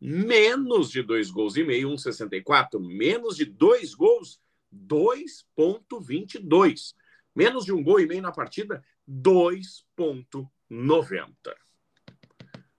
Menos 0.02 0.92
de 0.92 1.02
dois 1.02 1.32
gols 1.32 1.56
e 1.56 1.64
meio, 1.64 1.88
1,64. 1.90 2.78
Menos 2.80 3.38
de 3.38 3.46
dois 3.46 3.94
gols, 3.94 4.42
2,22. 4.74 6.94
Menos 7.36 7.66
de 7.66 7.74
um 7.74 7.84
gol 7.84 8.00
e 8.00 8.06
meio 8.06 8.22
na 8.22 8.32
partida, 8.32 8.86
2,90. 9.10 11.34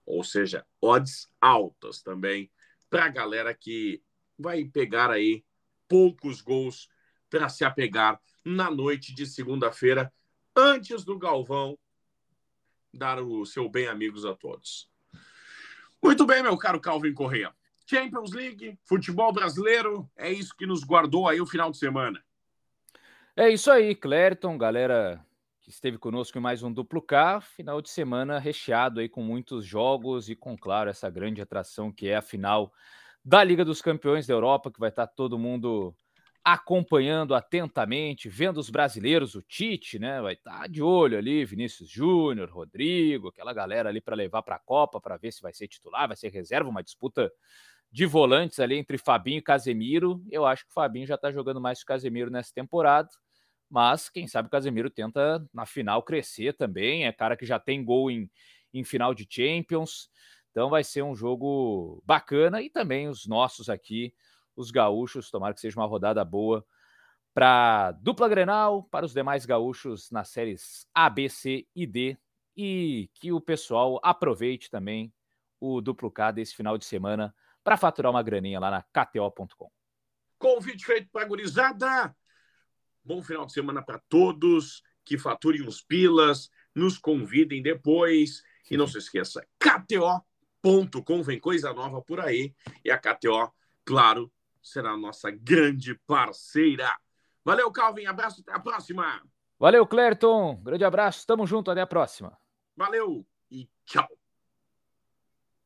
Ou 0.06 0.22
seja, 0.22 0.64
odds 0.80 1.26
altas 1.40 2.00
também 2.02 2.52
para 2.88 3.06
a 3.06 3.08
galera 3.08 3.52
que 3.54 4.00
vai 4.38 4.64
pegar 4.64 5.10
aí 5.10 5.44
poucos 5.88 6.40
gols 6.40 6.88
para 7.28 7.48
se 7.48 7.64
apegar 7.64 8.20
na 8.44 8.70
noite 8.70 9.12
de 9.14 9.26
segunda-feira, 9.26 10.12
antes 10.54 11.02
do 11.02 11.18
Galvão 11.18 11.76
dar 12.92 13.20
o 13.20 13.44
seu 13.44 13.68
bem 13.68 13.88
amigos 13.88 14.24
a 14.24 14.34
todos. 14.34 14.88
Muito 16.02 16.26
bem, 16.26 16.42
meu 16.42 16.56
caro 16.56 16.80
Calvin 16.80 17.12
Correa. 17.12 17.52
Champions 17.86 18.32
League, 18.32 18.78
futebol 18.84 19.32
brasileiro, 19.32 20.08
é 20.16 20.32
isso 20.32 20.54
que 20.56 20.66
nos 20.66 20.84
guardou 20.84 21.28
aí 21.28 21.40
o 21.40 21.46
final 21.46 21.70
de 21.70 21.78
semana. 21.78 22.24
É 23.36 23.48
isso 23.48 23.68
aí, 23.68 23.96
Clériton, 23.96 24.56
galera 24.56 25.20
que 25.60 25.68
esteve 25.68 25.98
conosco 25.98 26.38
em 26.38 26.40
mais 26.40 26.62
um 26.62 26.72
Duplo 26.72 27.02
K, 27.02 27.40
final 27.40 27.82
de 27.82 27.90
semana 27.90 28.38
recheado 28.38 29.00
aí 29.00 29.08
com 29.08 29.22
muitos 29.22 29.66
jogos 29.66 30.28
e 30.28 30.36
com, 30.36 30.56
claro, 30.56 30.88
essa 30.88 31.10
grande 31.10 31.42
atração 31.42 31.90
que 31.90 32.06
é 32.06 32.14
a 32.14 32.22
final 32.22 32.72
da 33.24 33.42
Liga 33.42 33.64
dos 33.64 33.82
Campeões 33.82 34.24
da 34.24 34.34
Europa, 34.34 34.70
que 34.70 34.78
vai 34.78 34.90
estar 34.90 35.08
todo 35.08 35.36
mundo 35.36 35.92
acompanhando 36.44 37.34
atentamente, 37.34 38.28
vendo 38.28 38.58
os 38.58 38.70
brasileiros, 38.70 39.34
o 39.34 39.42
Tite, 39.42 39.98
né? 39.98 40.22
Vai 40.22 40.34
estar 40.34 40.68
de 40.68 40.80
olho 40.80 41.18
ali, 41.18 41.44
Vinícius 41.44 41.90
Júnior, 41.90 42.48
Rodrigo, 42.50 43.30
aquela 43.30 43.52
galera 43.52 43.88
ali 43.88 44.00
para 44.00 44.14
levar 44.14 44.42
para 44.42 44.54
a 44.56 44.60
Copa, 44.60 45.00
para 45.00 45.16
ver 45.16 45.32
se 45.32 45.42
vai 45.42 45.52
ser 45.52 45.66
titular, 45.66 46.06
vai 46.06 46.16
ser 46.16 46.28
reserva, 46.28 46.70
uma 46.70 46.84
disputa 46.84 47.32
de 47.90 48.06
volantes 48.06 48.60
ali 48.60 48.76
entre 48.76 48.98
Fabinho 48.98 49.38
e 49.38 49.42
Casemiro. 49.42 50.22
Eu 50.30 50.44
acho 50.44 50.64
que 50.64 50.70
o 50.70 50.74
Fabinho 50.74 51.06
já 51.06 51.14
está 51.14 51.32
jogando 51.32 51.60
mais 51.60 51.78
que 51.78 51.84
o 51.84 51.86
Casemiro 51.86 52.30
nessa 52.30 52.52
temporada, 52.52 53.08
mas 53.70 54.08
quem 54.08 54.26
sabe 54.28 54.48
o 54.48 54.50
Casemiro 54.50 54.90
tenta 54.90 55.44
na 55.52 55.66
final 55.66 56.02
crescer 56.02 56.54
também. 56.54 57.06
É 57.06 57.12
cara 57.12 57.36
que 57.36 57.46
já 57.46 57.58
tem 57.58 57.84
gol 57.84 58.10
em, 58.10 58.30
em 58.72 58.84
final 58.84 59.14
de 59.14 59.26
Champions, 59.28 60.08
então 60.50 60.70
vai 60.70 60.84
ser 60.84 61.02
um 61.02 61.14
jogo 61.14 62.02
bacana 62.04 62.62
e 62.62 62.70
também 62.70 63.08
os 63.08 63.26
nossos 63.26 63.68
aqui 63.68 64.14
os 64.56 64.70
gaúchos. 64.70 65.30
Tomara 65.30 65.54
que 65.54 65.60
seja 65.60 65.78
uma 65.78 65.86
rodada 65.86 66.24
boa 66.24 66.64
para 67.34 67.90
dupla 67.92 68.28
Grenal, 68.28 68.84
para 68.84 69.04
os 69.04 69.12
demais 69.12 69.44
gaúchos 69.44 70.10
nas 70.10 70.28
séries 70.28 70.86
A, 70.94 71.10
B, 71.10 71.28
C 71.28 71.66
e 71.74 71.86
D. 71.86 72.16
E 72.56 73.10
que 73.14 73.32
o 73.32 73.40
pessoal 73.40 73.98
aproveite 74.00 74.70
também 74.70 75.12
o 75.58 75.80
duplo 75.80 76.08
K 76.08 76.30
desse 76.30 76.54
final 76.54 76.78
de 76.78 76.84
semana 76.84 77.34
para 77.64 77.76
faturar 77.76 78.12
uma 78.12 78.22
graninha 78.22 78.60
lá 78.60 78.70
na 78.70 78.82
KTO.com. 78.82 79.68
Convite 80.38 80.84
feito 80.84 81.08
para 81.10 81.22
a 81.22 81.24
gurizada. 81.24 82.14
Bom 83.04 83.22
final 83.22 83.46
de 83.46 83.52
semana 83.52 83.82
para 83.82 84.00
todos. 84.08 84.82
Que 85.04 85.18
faturem 85.18 85.66
os 85.66 85.82
pilas, 85.82 86.48
nos 86.74 86.96
convidem 86.96 87.62
depois. 87.62 88.42
E 88.70 88.76
não 88.76 88.86
se 88.86 88.96
esqueça, 88.98 89.46
KTO.com 89.58 91.22
vem 91.22 91.38
coisa 91.38 91.74
nova 91.74 92.00
por 92.00 92.20
aí. 92.20 92.54
E 92.82 92.90
a 92.90 92.98
KTO, 92.98 93.52
claro, 93.84 94.32
será 94.62 94.92
a 94.92 94.96
nossa 94.96 95.30
grande 95.30 95.94
parceira. 96.06 96.90
Valeu, 97.44 97.70
Calvin. 97.70 98.06
Abraço, 98.06 98.40
até 98.40 98.52
a 98.52 98.58
próxima. 98.58 99.22
Valeu, 99.58 99.86
Clerton. 99.86 100.56
Grande 100.62 100.84
abraço. 100.84 101.26
Tamo 101.26 101.46
junto, 101.46 101.70
até 101.70 101.82
a 101.82 101.86
próxima. 101.86 102.36
Valeu 102.74 103.26
e 103.50 103.68
tchau. 103.84 104.08